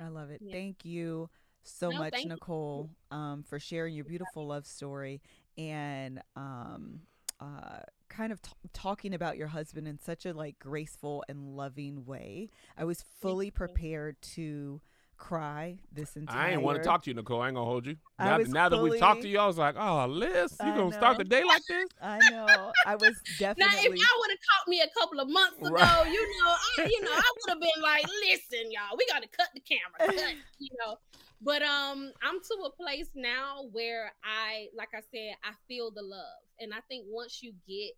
[0.00, 0.40] I love it.
[0.40, 0.52] Yeah.
[0.52, 1.28] Thank you
[1.62, 2.24] so No, much.
[2.24, 5.20] Nicole, um, for sharing your beautiful love story
[5.58, 7.00] and um,
[7.40, 12.04] uh, kind of t- talking about your husband in such a like graceful and loving
[12.06, 12.50] way.
[12.76, 14.80] I was fully prepared to
[15.20, 16.36] cry this entire.
[16.36, 17.42] I ain't want to talk to you, Nicole.
[17.42, 17.96] I ain't gonna hold you.
[18.18, 20.76] Now, now that we've talked to fully- you, I was like, oh, Liz, you I
[20.76, 21.86] gonna start the day like this?
[22.02, 22.72] I know.
[22.86, 23.64] I was definitely.
[23.76, 26.10] Now, if y'all would have caught me a couple of months ago, Right.
[26.10, 29.28] you know, I, you know, I would have been like, "Listen, y'all, we got to
[29.28, 30.96] cut the camera, cut," you know.
[31.42, 36.02] But um, I'm to a place now where I, like I said, I feel the
[36.02, 37.92] love, and I think once you get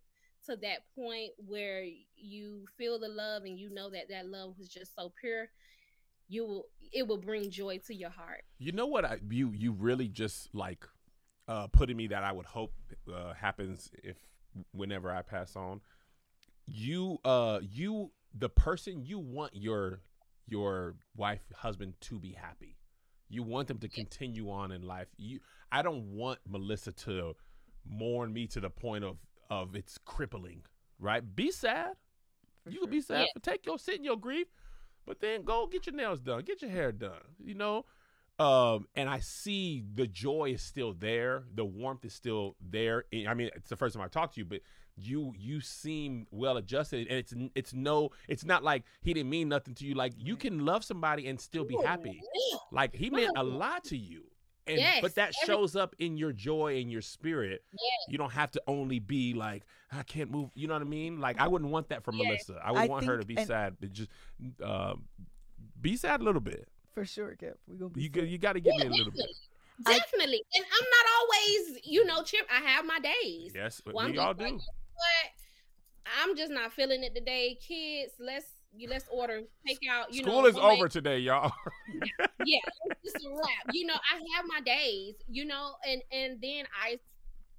[0.45, 1.85] to that point where
[2.17, 5.47] you feel the love and you know that that love was just so pure,
[6.27, 8.43] you will, it will bring joy to your heart.
[8.59, 9.05] You know what?
[9.05, 10.85] I you you really just like
[11.47, 12.73] uh putting me that I would hope
[13.13, 14.17] uh, happens if
[14.71, 15.81] whenever I pass on.
[16.65, 19.99] You uh you the person you want your
[20.47, 22.77] your wife husband to be happy.
[23.29, 25.07] You want them to continue on in life.
[25.17, 25.39] You
[25.71, 27.35] I don't want Melissa to
[27.85, 29.17] mourn me to the point of
[29.49, 30.63] of it's crippling,
[30.99, 31.35] right?
[31.35, 31.93] Be sad.
[32.63, 32.83] for you sure.
[32.83, 33.41] can be sad Yeah.
[33.41, 34.47] take your sit in your grief,
[35.05, 37.21] but then go get your nails done, get your hair done.
[37.43, 37.85] You know,
[38.39, 43.05] um, and I see the joy is still there, the warmth is still there.
[43.13, 44.61] I mean, it's the first time I talked to you, but
[44.95, 49.49] you you seem well adjusted, and it's it's no, it's not like he didn't mean
[49.49, 49.95] nothing to you.
[49.95, 52.21] Like you can love somebody and still be happy.
[52.71, 54.23] Like he meant a lot to you.
[54.65, 57.63] And Yes, but that every- shows up in your joy and your spirit.
[57.73, 57.81] Yes.
[58.07, 60.51] You don't have to only be like, I can't move.
[60.55, 61.19] You know what I mean?
[61.19, 62.23] Like I wouldn't want that for Yeah.
[62.23, 62.61] Melissa.
[62.63, 64.09] I would I want her to be and- sad, but just
[64.63, 65.03] um,
[65.81, 66.67] be sad a little bit.
[66.93, 67.55] For sure, Kev.
[67.67, 68.03] We gonna be.
[68.03, 68.27] You sad.
[68.29, 69.25] you got to give Yeah, me a little bit.
[69.83, 69.99] definitely.
[69.99, 70.43] Definitely.
[70.55, 72.47] and I'm not always, you know, chip.
[72.51, 73.51] I have my days.
[73.55, 74.57] Yes, but Well, I'm we just all like, do.
[74.57, 77.57] but I'm just not feeling it today.
[77.59, 78.45] Kids, let's
[78.75, 80.05] you let's order takeout.
[80.11, 81.51] You School know, is over today, y'all.
[82.45, 82.59] Yeah,
[83.03, 83.71] it's a wrap.
[83.71, 85.15] You know, I have my days.
[85.29, 86.99] You know, and and then I,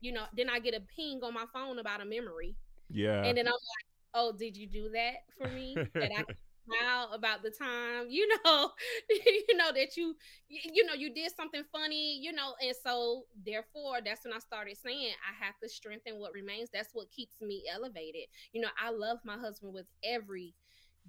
[0.01, 2.55] you know, then I get a ping on my phone about a memory,
[2.91, 3.25] yeah.
[3.25, 5.75] and then I'm like, oh, did you do that for me?
[5.95, 6.25] that I
[6.67, 8.07] smile about the time.
[8.11, 8.73] You know,
[9.09, 10.17] you know that you
[10.49, 12.19] you know, you did something funny.
[12.21, 16.35] You know, and so therefore, that's when I started saying I have to strengthen what
[16.35, 16.69] remains.
[16.75, 18.27] That's what keeps me elevated.
[18.53, 20.53] You know, I love my husband with every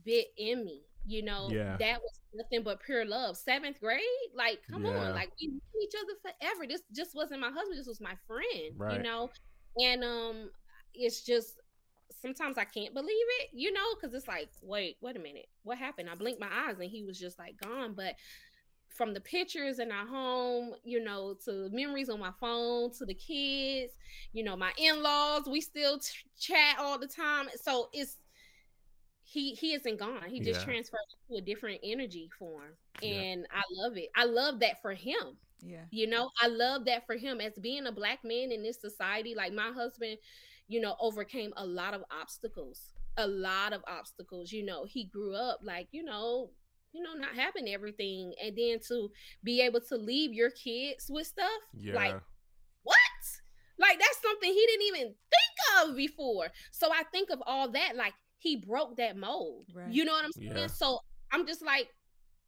[0.03, 0.81] bit in me.
[1.07, 1.77] You know, Yeah.
[1.77, 3.37] that was nothing but pure love.
[3.37, 4.01] Seventh grade,
[4.33, 4.97] like, come Yeah.
[4.97, 6.65] on, like we knew each other forever.
[6.67, 7.77] This just wasn't my husband.
[7.77, 8.73] This was my friend.
[8.75, 8.97] Right.
[8.97, 9.29] You know,
[9.77, 10.51] and um,
[10.95, 11.59] it's just
[12.21, 13.49] sometimes I can't believe it.
[13.53, 16.09] You know, because it's like, wait, wait a minute, what happened?
[16.09, 17.93] I blinked my eyes and he was just like gone.
[17.93, 18.15] But
[18.89, 23.13] from the pictures in our home, you know, to memories on my phone, to the
[23.13, 23.93] kids,
[24.31, 27.47] you know, my in-laws, we still t- chat all the time.
[27.61, 28.17] So it's
[29.25, 30.29] he he isn't gone.
[30.29, 30.65] He just Yeah.
[30.65, 30.99] transferred
[31.29, 32.77] to a different energy form.
[33.01, 33.09] Yeah.
[33.09, 34.09] And I love it.
[34.15, 35.37] I love that for him.
[35.61, 35.85] Yeah.
[35.89, 39.33] You know, I love that for him as being a black man in this society.
[39.35, 40.19] Like my husband,
[40.67, 44.51] you know, overcame a lot of obstacles, a lot of obstacles.
[44.51, 46.51] You know, he grew up like, you know,
[46.93, 49.11] you know, not having everything, and then to
[49.43, 51.93] be able to leave your kids with stuff, yeah.
[51.95, 52.15] like
[52.83, 52.95] what?
[53.77, 56.47] Like that's something he didn't even think of before.
[56.71, 58.13] So I think of all that, like
[58.45, 59.65] he broke that mold.
[59.73, 59.91] Right.
[59.91, 60.53] You know what I'm saying?
[60.55, 60.67] Yeah.
[60.67, 60.99] So
[61.31, 61.87] I'm just like,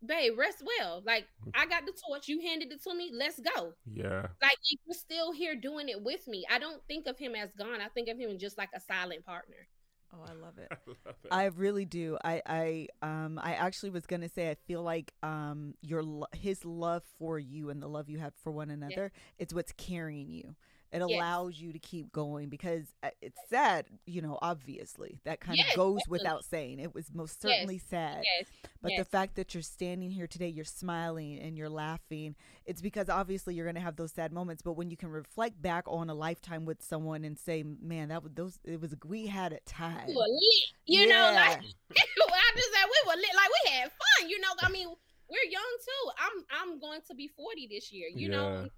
[0.05, 1.01] babe, rest well.
[1.05, 3.11] Like I got the torch, you handed it to me.
[3.13, 3.73] Let's go.
[3.91, 4.27] yeah.
[4.41, 6.45] Like you're still here doing it with me.
[6.49, 7.81] I don't think of him as gone.
[7.81, 9.67] I think of him just like a silent partner.
[10.13, 10.67] Oh, I love it.
[10.71, 11.27] I love it.
[11.31, 12.17] I really do.
[12.23, 17.03] I I um I actually was gonna say I feel like um your his love
[17.17, 20.55] for you and the love you have for one another it's what's carrying you.
[20.91, 21.09] It Yes.
[21.09, 24.39] allows you to keep going because uh, it's sad, you know.
[24.41, 26.19] Obviously, that kind Yes, of goes definitely.
[26.19, 26.79] without saying.
[26.79, 28.47] It was most Yes, certainly sad, Yes.
[28.81, 32.35] but the fact that you're standing here today, you're smiling and you're laughing.
[32.65, 35.83] It's because obviously you're gonna have those sad moments, but when you can reflect back
[35.87, 38.59] on a lifetime with someone and say, "Man, that was those.
[38.63, 40.71] It was we had a time." We.
[40.85, 41.59] You know, like
[41.91, 43.35] I just said we were lit.
[43.35, 44.29] Like we had fun.
[44.29, 44.87] You know, I mean,
[45.29, 46.11] we're young too.
[46.17, 48.07] I'm I'm going to be 40 this year.
[48.13, 48.69] You know,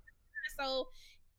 [0.58, 0.88] so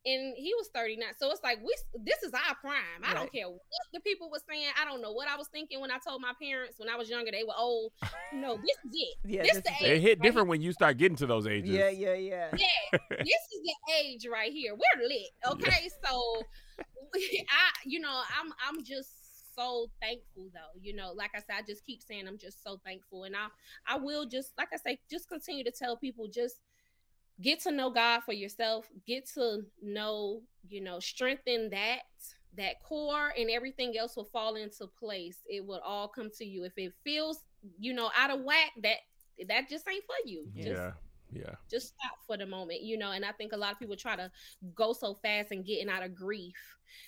[0.07, 1.75] and he was 39 so it's like we
[2.05, 3.61] this is our prime i don't care what
[3.93, 6.33] the people were saying i don't know what i was thinking when i told my
[6.41, 7.93] parents when i was younger they were old
[8.33, 10.73] no this is it Yeah, this this the age It hit right different when you
[10.73, 11.71] start getting to those ages.
[11.71, 12.49] Yeah, yeah, yeah.
[12.57, 14.75] yeah, this is the age right here.
[14.75, 15.89] We're lit, okay?
[16.05, 16.43] So,
[17.15, 20.81] I, you know, I'm, I'm just so thankful, though.
[20.81, 23.49] You know, like I said, I just keep saying I'm just so thankful, and I,
[23.87, 26.57] I will just, like I say, just continue to tell people just
[27.41, 32.01] get to know God for yourself, get to know, you know, strengthen that
[32.57, 36.65] that core and everything else will fall into place it will all come to you
[36.65, 37.39] if it feels
[37.79, 38.97] you know out of whack that
[39.49, 40.65] that just ain't for you Yeah.
[40.65, 40.83] just
[41.33, 41.55] Yeah.
[41.71, 43.13] Just stop for the moment, you know.
[43.13, 44.31] And I think a lot of people try to
[44.75, 46.57] go so fast and getting out of grief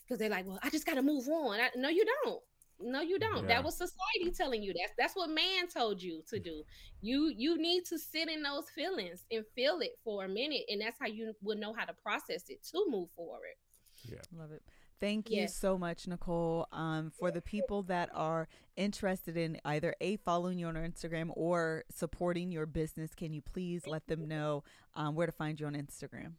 [0.04, 2.40] because they're like, "Well, I just got to move on." I, no, you don't.
[2.82, 3.42] No, you don't.
[3.42, 3.48] Yeah.
[3.56, 4.90] That was society telling you that.
[4.98, 6.62] That's what man told you to do.
[7.00, 10.80] You you need to sit in those feelings and feel it for a minute, and
[10.80, 13.56] that's how you will know how to process it to move forward.
[14.04, 14.18] Yeah.
[14.36, 14.62] Love it.
[15.00, 15.56] Thank you Yes.
[15.56, 16.68] so much, Nicole.
[16.70, 21.82] Um, for the people that are interested in either a following you on Instagram or
[21.90, 24.62] supporting your business, can you please let them know
[24.94, 26.34] um, where to find you on Instagram?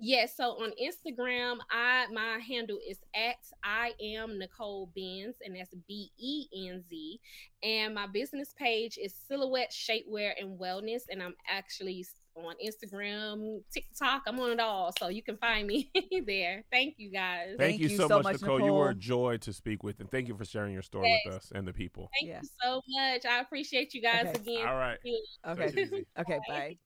[0.00, 5.74] Yes, so on Instagram, I my handle is at I am Nicole Benz, and that's
[5.86, 7.20] B E N Z.
[7.62, 12.04] And my business page is Silhouette Shapewear and Wellness, and I'm actually
[12.36, 14.22] on Instagram, TikTok.
[14.26, 15.92] I'm on it all, so you can find me
[16.26, 16.64] there.
[16.72, 17.54] Thank you guys.
[17.56, 18.60] Thank, Thank you, you so, so much, much, Nicole.
[18.60, 21.34] You were a joy to speak with, and thank you for sharing your story with
[21.34, 22.10] us and the people.
[22.20, 22.40] Thank Yeah.
[22.42, 23.24] you so much.
[23.24, 24.40] I appreciate you guys Okay.
[24.40, 24.66] again.
[24.66, 24.98] All right.
[25.46, 25.66] Okay.
[25.66, 26.06] Take it easy.
[26.18, 26.38] Okay.
[26.48, 26.54] Bye.
[26.54, 26.76] Bye.